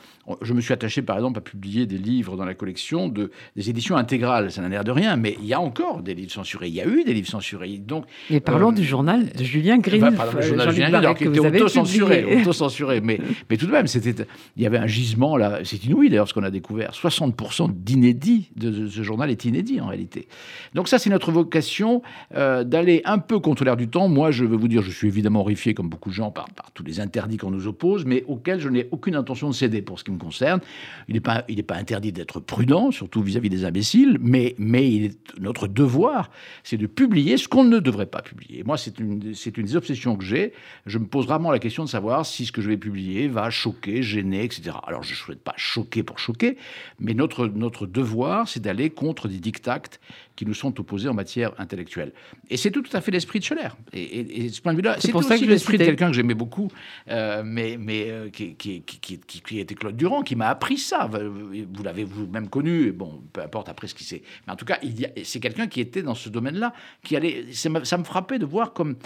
[0.41, 3.71] Je me suis attaché, par exemple, à publier des livres dans la collection de, des
[3.71, 4.53] éditions intégrales.
[4.53, 6.69] Ça n'a l'air de rien, mais il y a encore des livres censurés.
[6.69, 7.79] Il y a eu des livres censurés.
[7.79, 10.01] Donc, et parlons euh, du journal de Julien Green.
[10.01, 12.25] Bah, pardon, le journal de Julien Green, qui était auto-censuré.
[12.47, 13.21] Auto mais,
[13.51, 15.61] mais tout de même, c'était, il y avait un gisement là.
[15.65, 16.93] C'est inouï d'ailleurs ce qu'on a découvert.
[16.93, 20.29] 60% d'inédits de ce journal est inédit en réalité.
[20.75, 22.03] Donc ça, c'est notre vocation
[22.37, 24.07] euh, d'aller un peu contre l'air du temps.
[24.07, 26.71] Moi, je veux vous dire, je suis évidemment horrifié, comme beaucoup de gens, par, par
[26.71, 29.99] tous les interdits qu'on nous oppose, mais auxquels je n'ai aucune intention de céder pour
[29.99, 30.61] ce qui me concerne.
[31.09, 31.45] Il n'est pas,
[31.75, 36.31] interdit d'être prudent, surtout vis-à-vis des imbéciles, mais, il est, notre devoir,
[36.63, 38.63] c'est de publier ce qu'on ne devrait pas publier.
[38.65, 40.53] Moi, c'est une, des obsessions que j'ai.
[40.87, 43.51] Je me pose vraiment la question de savoir si ce que je vais publier va
[43.51, 44.77] choquer, gêner, etc.
[44.87, 46.57] Alors, je ne souhaite pas choquer pour choquer,
[47.01, 50.01] mais notre, notre devoir, c'est d'aller contre des dictates
[50.37, 52.13] qui nous sont opposés en matière intellectuelle.
[52.49, 53.69] Et c'est tout, à fait l'esprit de Scheller.
[53.93, 56.69] Et, et, ce point de vue-là, c'est aussi l'esprit de quelqu'un que j'aimais beaucoup,
[57.11, 61.09] euh, mais, mais euh, qui, qui, qui, qui, était Claude Durand, qui m'a appris ça.
[61.09, 64.23] Vous l'avez vous-même connu, bon, peu importe après ce qui s'est.
[64.47, 64.79] Mais en tout cas,
[65.25, 66.73] c'est quelqu'un qui était dans ce domaine-là,
[67.05, 67.47] qui allait.
[67.53, 68.97] Ça me frappait de voir comme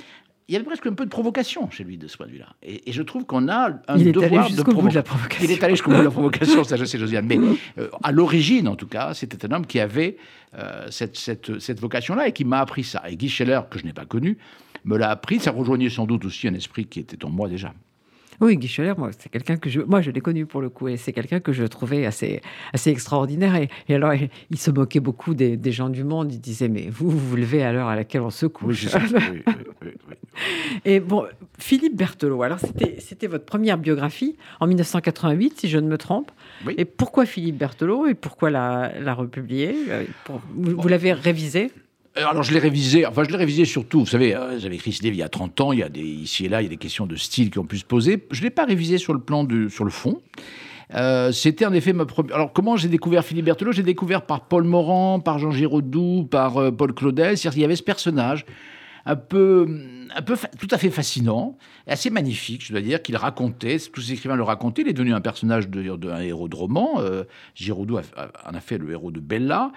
[0.49, 2.55] il y avait presque un peu de provocation chez lui de ce point de vue-là.
[2.63, 5.45] Et, je trouve qu'on a un il devoir de, bout de la provocation.
[5.45, 7.27] Il est allé jusqu'au bout de la provocation, ça je sais, Josiane.
[7.27, 7.39] Mais
[7.79, 10.17] euh, à l'origine, en tout cas, c'était un homme qui avait
[10.57, 13.03] euh, cette, cette, cette vocation-là et qui m'a appris ça.
[13.09, 14.39] Et Guy Scheller, que je n'ai pas connu,
[14.85, 15.41] me l'a appris.
[15.41, 17.75] Ça rejoignait sans doute aussi un esprit qui était en moi déjà.
[18.41, 20.89] Oui, Guy Scheller, moi, c'est quelqu'un que je, moi, je l'ai connu pour le coup,
[20.89, 22.41] et c'est quelqu'un que je trouvais assez,
[22.73, 23.55] assez extraordinaire.
[23.89, 24.13] Et, alors,
[24.51, 26.33] il, se moquait beaucoup des, gens du monde.
[26.33, 28.87] Il disait, mais vous, vous vous levez à l'heure à laquelle on se couche.
[28.95, 29.43] Oui,
[29.83, 29.91] oui,
[30.85, 31.25] et bon,
[31.59, 36.31] Philippe Berthelot, alors c'était, c'était votre première biographie en 1988, si je ne me trompe.
[36.77, 40.05] Et pourquoi Philippe Berthelot et pourquoi la, la republier euh,
[40.55, 41.86] Vous, l'avez révisé euh,
[42.17, 45.03] alors je l'ai révisé, enfin je l'ai révisé surtout, vous savez, euh, j'avais écrit ce
[45.03, 46.67] livre il y a 30 ans, il y a des, ici et là, il y
[46.67, 48.27] a des questions de style qui ont pu se poser.
[48.31, 50.21] Je ne l'ai pas révisé sur le plan de, sur le fond.
[50.95, 52.37] Euh, c'était en effet ma première.
[52.37, 53.73] Alors, comment j'ai découvert Philippe Berthelot?
[53.73, 57.37] J'ai découvert par Paul Morand, par Jean Giraudoux, par Paul Claudel.
[57.37, 58.47] C'est-à-dire qu'il y avait ce personnage
[59.07, 59.67] un peu,
[60.15, 61.57] un peu tout à fait fascinant,
[61.87, 65.15] assez magnifique, je dois dire, qu'il racontait, tous ces écrivains le racontaient, il est devenu
[65.15, 67.23] un personnage d'un de, héros de roman, euh,
[67.55, 69.71] Giraudoux en a fait le héros de Bella,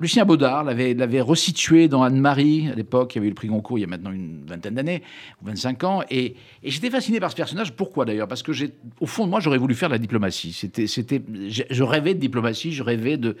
[0.00, 3.78] Lucien Baudard l'avait resitué dans Anne-Marie, à l'époque, il y avait eu le prix Goncourt
[3.78, 5.02] il y a maintenant une vingtaine d'années,
[5.42, 6.34] ou 25 ans, et,
[6.64, 7.72] j'étais fasciné par ce personnage.
[7.72, 8.28] Pourquoi d'ailleurs?
[8.28, 8.52] Parce que,
[9.00, 10.52] au fond de moi, j'aurais voulu faire de la diplomatie.
[10.52, 13.36] C'était, je rêvais de diplomatie, je rêvais de,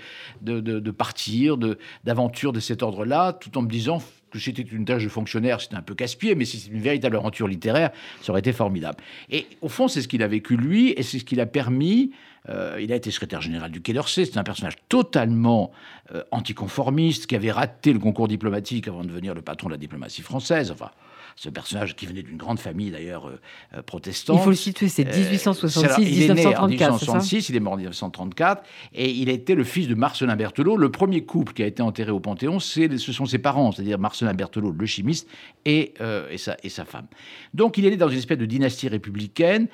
[0.90, 1.56] partir,
[2.04, 5.76] d'aventures de, cet ordre-là, tout en me disant que c'était une tâche de fonctionnaire, c'était
[5.76, 7.90] un peu casse-pied, mais si c'est une véritable aventure littéraire,
[8.20, 8.98] ça aurait été formidable.
[9.30, 12.12] Et au fond, c'est ce qu'il a vécu lui, et c'est ce qui l'a permis
[12.48, 14.24] euh, il a été secrétaire général du Quai d'Orsay.
[14.24, 15.70] C'est un personnage totalement
[16.12, 19.78] euh, anticonformiste qui avait raté le concours diplomatique avant de devenir le patron de la
[19.78, 20.72] diplomatie française.
[20.72, 20.90] Enfin,
[21.36, 24.38] ce personnage qui venait d'une grande famille d'ailleurs euh, protestante.
[24.40, 27.76] Il faut le situer, c'est 1866, il est né en 1866, il est mort en
[27.76, 30.76] 1934, et il été le fils de Marcelin Berthelot.
[30.76, 34.34] Le premier couple qui a été enterré au Panthéon, ce sont ses parents, c'est-à-dire Marcelin
[34.34, 35.26] Berthelot, le chimiste,
[35.64, 35.94] et,
[36.30, 37.06] et, sa, et sa femme.
[37.54, 39.68] Donc il est né dans une espèce de dynastie républicaine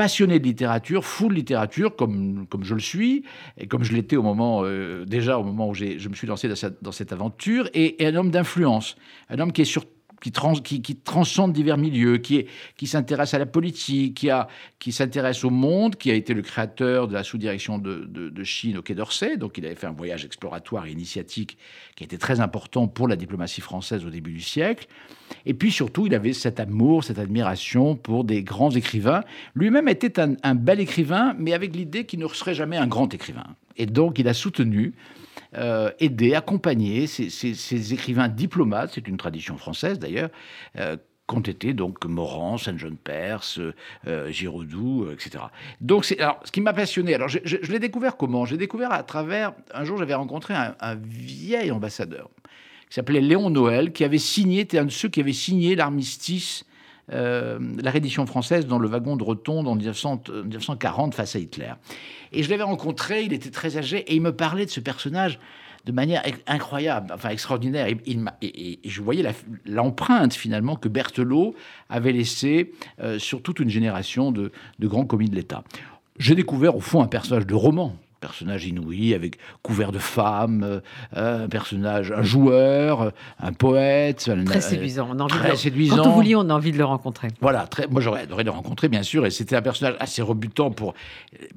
[0.00, 3.22] passionné de littérature, fou de littérature, comme, comme je le suis,
[3.58, 6.48] et comme je l'étais au moment, euh, déjà au moment où je me suis lancé
[6.48, 8.96] dans cette, dans cette aventure, et, et un homme d'influence,
[9.28, 9.84] un homme qui est sur
[10.20, 12.46] qui, trans, qui, qui, transcende divers milieux, qui,
[12.84, 14.48] s'intéresse à la politique, qui, a,
[14.90, 18.94] s'intéresse au monde, qui a été le créateur de la sous-direction de, Chine au Quai
[18.94, 19.36] d'Orsay.
[19.36, 21.58] Donc il avait fait un voyage exploratoire et initiatique
[21.96, 24.86] qui était très important pour la diplomatie française au début du siècle.
[25.46, 29.22] Et puis surtout, il avait cet amour, cette admiration pour des grands écrivains.
[29.54, 33.12] Lui-même était un, un bel écrivain, mais avec l'idée qu'il ne serait jamais un grand
[33.14, 33.46] écrivain.
[33.80, 34.92] Et donc il a soutenu
[35.56, 40.28] euh, aider, accompagner ces, écrivains diplomates, c'est une tradition française d'ailleurs,
[40.78, 43.58] euh, qu'ont été donc Morand, Saint-Jean-de-Perse,
[44.06, 45.44] euh, Giraudoux, euh, etc.
[45.80, 48.44] Donc, alors, ce qui m'a passionné, alors je l'ai découvert comment?
[48.44, 52.28] J'ai découvert à travers, un jour j'avais rencontré un, un vieil ambassadeur
[52.90, 56.64] qui s'appelait Léon Noël, qui avait signé, était un de ceux qui avait signé l'armistice,
[57.12, 61.38] euh, la reddition française dans le wagon de Rotonde en 1900 euh, 1940 face à
[61.38, 61.72] Hitler.
[62.32, 65.38] Et je l'avais rencontré, il était très âgé, et il me parlait de ce personnage
[65.86, 67.86] de manière incroyable, enfin extraordinaire.
[67.86, 69.24] Et, il et- je voyais
[69.64, 71.54] l'empreinte finalement que Berthelot
[71.88, 75.64] avait laissée euh, sur toute une génération de grands commis de l'État.
[76.18, 77.96] J'ai découvert au fond un personnage de roman.
[78.20, 80.62] Personnage inouï, avec couvert de femmes,
[81.16, 84.30] euh, un personnage, un joueur, un poète.
[84.44, 85.08] Très euh, séduisant.
[85.10, 85.96] On a envie très de séduisant.
[85.96, 87.28] Quand on vous lit, on a envie de le rencontrer.
[87.40, 90.70] Voilà, très, moi j'aurais adoré le rencontrer, bien sûr, et c'était un personnage assez rebutant
[90.70, 90.94] pour,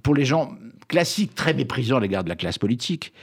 [0.01, 0.53] pour les gens
[0.87, 3.13] classiques, très méprisants à l'égard de la classe politique.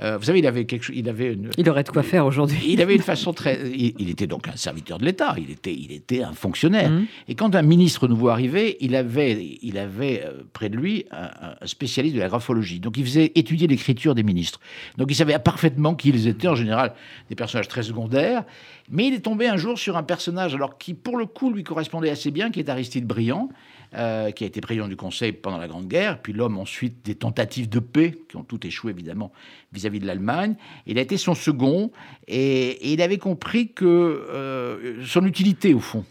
[0.00, 2.26] Euh, vous savez, il avait quelque chose, il avait une, Il aurait de quoi faire
[2.26, 2.58] aujourd'hui.
[2.68, 3.70] il avait une façon très.
[3.70, 6.90] Il, il était donc un serviteur de l'État, il était, il était un fonctionnaire.
[6.90, 7.06] Mhm.
[7.28, 11.30] Et quand un ministre nouveau arrivait, il avait, il avait euh, près de lui un,
[11.60, 12.80] un spécialiste de la graphologie.
[12.80, 14.60] Donc il faisait étudier l'écriture des ministres.
[14.98, 16.92] Donc il savait parfaitement qui ils étaient, en général
[17.28, 18.44] des personnages très secondaires.
[18.90, 21.62] Mais il est tombé un jour sur un personnage, alors qui pour le coup lui
[21.62, 23.48] correspondait assez bien, qui est Aristide Briand.
[23.92, 27.16] Euh, qui a été président du Conseil pendant la Grande Guerre, puis l'homme ensuite des
[27.16, 29.32] tentatives de paix, qui ont toutes échoué évidemment
[29.72, 30.54] vis-à-vis de l'Allemagne.
[30.86, 31.90] Il a été son second,
[32.28, 36.04] et, il avait compris que euh, son utilité au fond.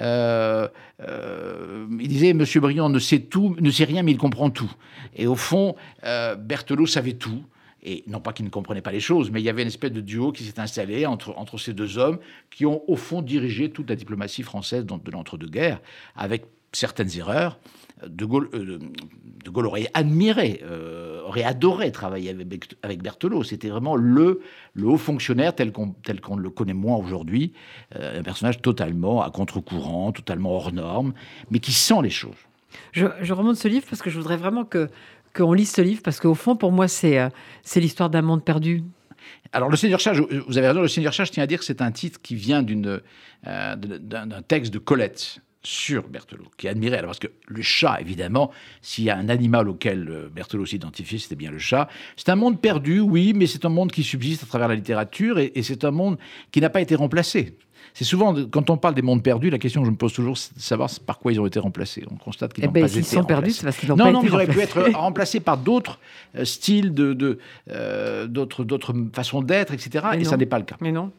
[0.00, 0.66] Euh,
[2.00, 4.72] il disait Monsieur Briand ne sait tout, ne sait rien, mais il comprend tout.
[5.14, 7.44] Et au fond, Berthelot savait tout.
[7.82, 9.92] Et non pas qu'il ne comprenait pas les choses, mais il y avait une espèce
[9.92, 12.18] de duo qui s'est installé entre, entre ces deux hommes
[12.50, 15.80] qui ont au fond dirigé toute la diplomatie française de l'entre-deux-guerres,
[16.14, 17.58] avec certaines erreurs.
[18.06, 18.78] De Gaulle, euh,
[19.44, 22.30] de Gaulle aurait admiré, euh, aurait adoré travailler
[22.82, 23.42] avec, Berthelot.
[23.44, 24.40] C'était vraiment le,
[24.72, 27.52] le haut fonctionnaire tel qu'on le connaît moins aujourd'hui.
[27.96, 31.12] Euh, un personnage totalement à contre-courant, totalement hors norme,
[31.50, 32.36] mais qui sent les choses.
[32.92, 34.88] Je, je remonte ce livre parce que je voudrais vraiment que
[35.36, 37.18] qu'on lise ce livre parce qu'au fond, pour moi, c'est
[37.62, 38.82] c'est l'histoire d'un monde perdu.
[39.52, 41.58] Alors, le Seigneur Chat, je- vous avez raison, le Seigneur Chat, je tiens à dire
[41.58, 46.96] que c'est un titre qui vient d'un texte de Colette sur Berthelot, qui est admiré.
[46.96, 48.50] Alors, parce que le chat, évidemment,
[48.80, 51.88] s'il y a un animal auquel euh, Berthelot s'identifiait, c'était bien le chat.
[52.16, 55.38] C'est un monde perdu, oui, mais c'est un monde qui subsiste à travers la littérature
[55.38, 56.18] et, et c'est un monde
[56.50, 57.56] qui n'a pas été remplacé.
[57.92, 60.38] C'est souvent, quand on parle des mondes perdus, la question que je me pose toujours,
[60.38, 62.04] c'est de savoir par quoi ils ont été remplacés.
[62.10, 63.56] On constate qu'ils Eh n'ont ben, pas été sont perdus, remplacés.
[63.58, 65.58] c'est parce qu'ils n'ont Non, pas non, été mais ils auraient pu être remplacés par
[65.58, 65.98] d'autres
[66.36, 67.38] euh, styles, de, de,
[67.70, 70.06] euh, d'autres, façons d'être, etc.
[70.12, 70.36] Mais et ça non.
[70.38, 70.76] n'est pas le cas.
[70.80, 71.10] Mais non.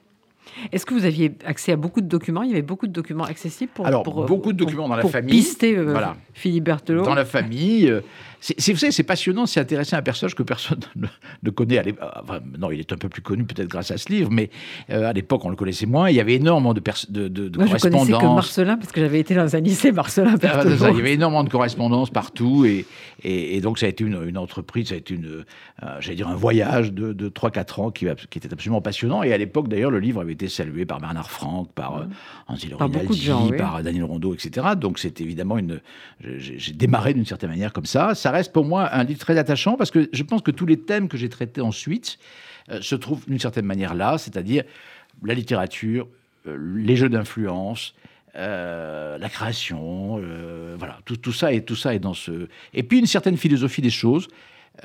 [0.72, 2.44] Est-ce que vous aviez accès à beaucoup de documents?
[2.44, 3.86] Il y avait beaucoup de documents accessibles pour.
[3.88, 5.32] Alors, pour, euh, beaucoup de pour- documents dans la famille.
[5.32, 6.16] pister euh, Voilà.
[6.34, 7.04] Philippe Berthelot.
[7.04, 7.90] Dans la famille.
[7.90, 8.02] euh,
[8.40, 11.06] C'est, vous savez, c'est passionnant, c'est intéressant un personnage que personne ne,
[11.44, 11.78] ne connaît.
[11.78, 12.10] À l'époque.
[12.24, 14.50] Enfin, non, il est un peu plus connu peut-être grâce à ce livre, mais
[14.90, 16.10] euh, à l'époque, on le connaissait moins.
[16.10, 18.36] Il y avait énormément de, pers- de, de, de Moi, je connaissais que correspondances.
[18.36, 21.44] Marcelin parce que j'avais été dans un lycée Marcelin Ah, ça, il y avait énormément
[21.44, 22.86] de correspondances partout et,
[23.24, 25.44] et, et donc ça a été une, une entreprise, ça a été une,
[25.84, 29.22] euh, j'allais dire un voyage de, de 3-4 ans qui, qui était absolument passionnant.
[29.22, 32.06] Et à l'époque, d'ailleurs, le livre avait été salué par Bernard Franck, par euh,
[32.48, 33.58] Angelo Par Rinaldi, gens, oui.
[33.58, 34.68] par Daniel Rondeau, etc.
[34.78, 35.82] Donc c'est évidemment une.
[36.20, 38.16] J'ai démarré d'une certaine manière comme ça.
[38.16, 40.80] Ça reste pour moi un livre très attachant parce que je pense que tous les
[40.80, 42.20] thèmes que j'ai traités ensuite
[42.70, 44.64] euh, se trouvent d'une certaine manière là, c'est-à-dire
[45.24, 46.08] la littérature,
[46.48, 47.94] euh, les jeux d'influence,
[48.36, 52.48] euh, la création, euh, voilà, tout, tout ça et tout ça est dans ce.
[52.74, 54.28] Et puis une certaine philosophie des choses.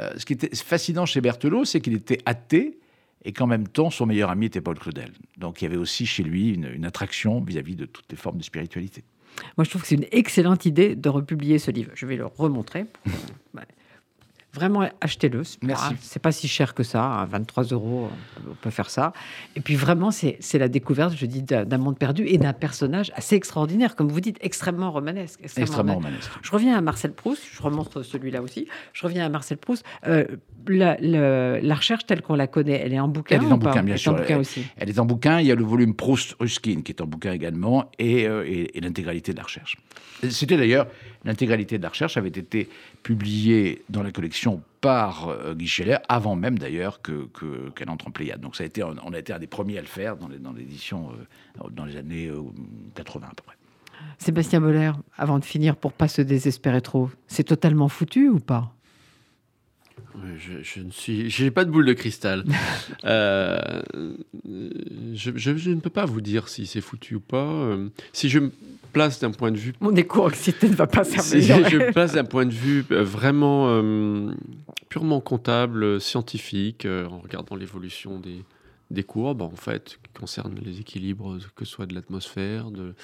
[0.01, 2.79] Euh, ce qui était fascinant chez Berthelot, c'est qu'il était athée
[3.25, 5.13] et qu'en même temps son meilleur ami était Paul Claudel.
[5.37, 8.39] Donc il y avait aussi chez lui une, une attraction vis-à-vis de toutes les formes
[8.39, 9.05] de spiritualité.
[9.59, 11.91] Moi, je trouve que c'est une excellente idée de republier ce livre.
[11.95, 12.87] Je vais le remontrer.
[14.55, 15.45] Vraiment, achetez-le.
[15.45, 15.95] C'est pas- Merci.
[16.01, 17.21] C'est pas si cher que ça.
[17.21, 18.09] À 23 euros,
[18.51, 19.13] on peut faire ça.
[19.55, 23.37] Et puis, vraiment, c'est la découverte, je dis, d'un monde perdu et d'un personnage assez
[23.37, 25.41] extraordinaire, comme vous dites, extrêmement romanesque.
[25.43, 26.05] Extrêmement romanesque.
[26.07, 26.31] romanesque.
[26.41, 28.67] Je reviens à Marcel Proust, je remontre celui-là aussi.
[28.95, 29.85] Je reviens à Marcel Proust.
[30.07, 30.25] Euh,
[30.75, 33.69] la, recherche telle qu'on la connaît, elle est en bouquin Elle est en ou pas
[33.71, 34.13] bouquin, bien Elle est sûr.
[34.13, 34.65] en bouquin aussi.
[34.77, 37.91] Elle est en bouquin, il y a le volume Proust-Ruskin qui est en bouquin également,
[37.99, 39.77] et, euh, et- et l'intégralité de la recherche.
[40.31, 40.87] C'était d'ailleurs,
[41.25, 42.69] l'intégralité de la recherche avait été
[43.03, 48.09] publiée dans la collection par euh, Guy Scheller, avant même d'ailleurs que- que- qu'elle entre
[48.09, 48.41] en Pléiade.
[48.41, 51.11] Donc ça a été, on a été un des premiers à le faire dans l'édition
[51.11, 52.41] euh, dans les années euh,
[52.95, 53.57] 80 à peu près.
[54.19, 58.73] Sébastien Boller, avant de finir, pour pas se désespérer trop, c'est totalement foutu ou pas?
[60.39, 62.45] Je, je ne suis, j'ai pas de boule de cristal.
[63.05, 63.83] Euh,
[65.15, 67.47] je, je- je ne peux pas vous dire si c'est foutu ou pas.
[67.47, 68.51] Euh, Si je me
[68.93, 71.69] place d'un point de vue, Mon éco-anxiété ne va pas si servir.
[71.69, 74.33] je me place d'un point de vue euh, vraiment euh,
[74.89, 78.43] purement comptable, scientifique, en regardant l'évolution des,
[78.91, 82.95] des courbes, en fait, qui concernent les équilibres, que ce soit de l'atmosphère, de,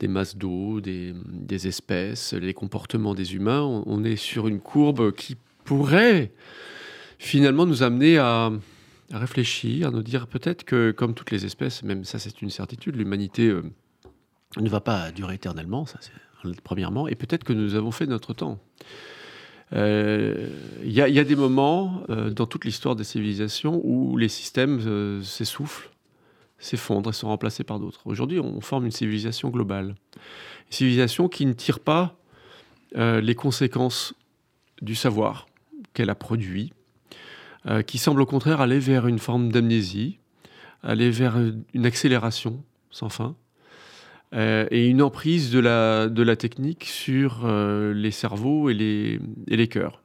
[0.00, 3.62] des masses d'eau, des, des, espèces, les comportements des humains.
[3.62, 5.36] On, on, est sur une courbe qui
[5.66, 6.32] pourrait
[7.18, 8.50] finalement nous amener à,
[9.10, 12.96] réfléchir, à nous dire peut-être que, comme toutes les espèces, même ça c'est une certitude,
[12.96, 13.62] l'humanité euh,
[14.58, 16.12] ne va pas durer éternellement, ça c'est
[16.62, 18.58] premièrement, et peut-être que nous avons fait notre temps.
[19.72, 20.48] Il euh,
[20.84, 25.90] y, a des moments euh, dans toute l'histoire des civilisations où les systèmes s'essoufflent,
[26.58, 28.02] s'effondrent et sont remplacés par d'autres.
[28.04, 29.96] Aujourd'hui, on forme une civilisation globale.
[30.66, 32.16] Une civilisation qui ne tire pas
[32.94, 34.14] les conséquences
[34.82, 35.46] du savoir
[35.96, 36.74] qu'elle a produit,
[37.66, 40.18] euh, qui semble au contraire aller vers une forme d'amnésie,
[40.82, 41.36] aller vers
[41.72, 43.34] une accélération sans fin,
[44.34, 49.18] euh, et une emprise de la, de la technique sur euh, les cerveaux et les,
[49.48, 50.02] et les cœurs.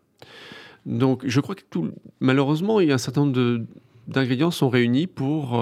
[0.86, 3.66] Donc je crois que tout, malheureusement, il y a un certain nombre
[4.08, 5.62] d'ingrédients sont réunis pour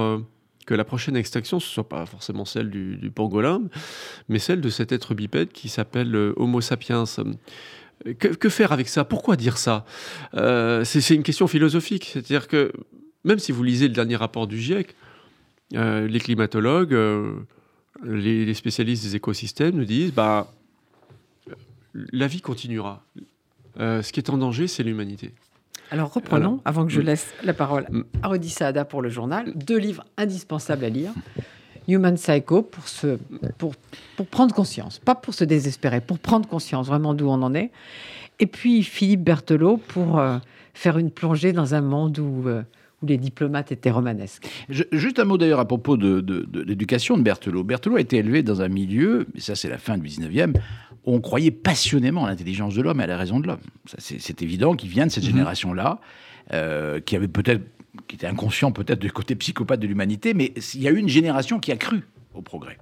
[0.68, 3.64] que la prochaine extinction, ce ne soit pas forcément celle du, du, pangolin,
[4.30, 7.06] mais celle de cet être bipède qui s'appelle Homo sapiens.
[8.06, 9.04] Que, que, faire avec ça?
[9.04, 9.86] Pourquoi dire ça?
[10.34, 12.10] Euh, C'est une question philosophique.
[12.14, 12.72] C'est-à-dire que
[13.26, 14.96] même si vous lisez le dernier rapport du GIEC,
[15.76, 17.36] euh, les climatologues, euh,
[18.04, 20.52] les, les, spécialistes des écosystèmes nous disent bah,
[21.94, 23.04] la vie continuera.
[23.78, 25.34] Ce qui est en danger, c'est l'humanité.
[25.92, 27.88] Alors reprenons, Alors, avant que je laisse la parole
[28.22, 31.12] à Rodi Saada pour le journal, deux livres indispensables à lire.
[31.90, 33.18] Human Psycho pour, se,
[33.58, 33.74] pour,
[34.16, 37.72] pour prendre conscience, pas pour se désespérer, pour prendre conscience vraiment d'où on en est.
[38.40, 40.38] Et puis Philippe Berthelot pour euh,
[40.74, 42.64] faire une plongée dans un monde où, euh,
[43.02, 44.48] où les diplomates étaient romanesques.
[44.70, 47.64] Je, juste un mot d'ailleurs à propos de, de, de l'éducation de Berthelot.
[47.64, 50.56] Berthelot a été élevé dans un milieu, et ça c'est la fin du 19e,
[51.06, 53.62] où on croyait passionnément à l'intelligence de l'homme et à la raison de l'homme.
[53.98, 55.28] C'est évident qu'il vient de cette mmh.
[55.28, 56.00] génération-là,
[56.54, 57.62] euh, qui avait peut-être
[58.08, 61.10] qui était inconscient peut-être du côté psychopathe de l'humanité, mais il y a eu une
[61.10, 62.78] génération qui a cru au progrès.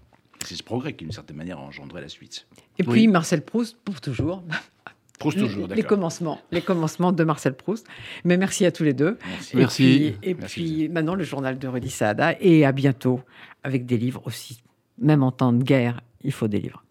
[0.46, 2.48] C'est ce progrès qui, d'une certaine manière, a engendré la suite.
[2.78, 3.08] Et puis oui.
[3.08, 4.44] Marcel Proust, pour toujours.
[5.20, 7.88] Proust toujours, les commencements, les commencements de Marcel Proust.
[8.24, 9.18] Mais merci à tous les deux.
[9.26, 9.52] Merci.
[9.52, 9.84] Et merci.
[9.84, 10.54] Puis, et merci.
[10.54, 12.36] puis maintenant, le journal de Rudy Saada.
[12.40, 13.22] Et à bientôt
[13.64, 14.62] avec des livres aussi.
[15.00, 16.84] Même en temps de guerre, il faut des livres.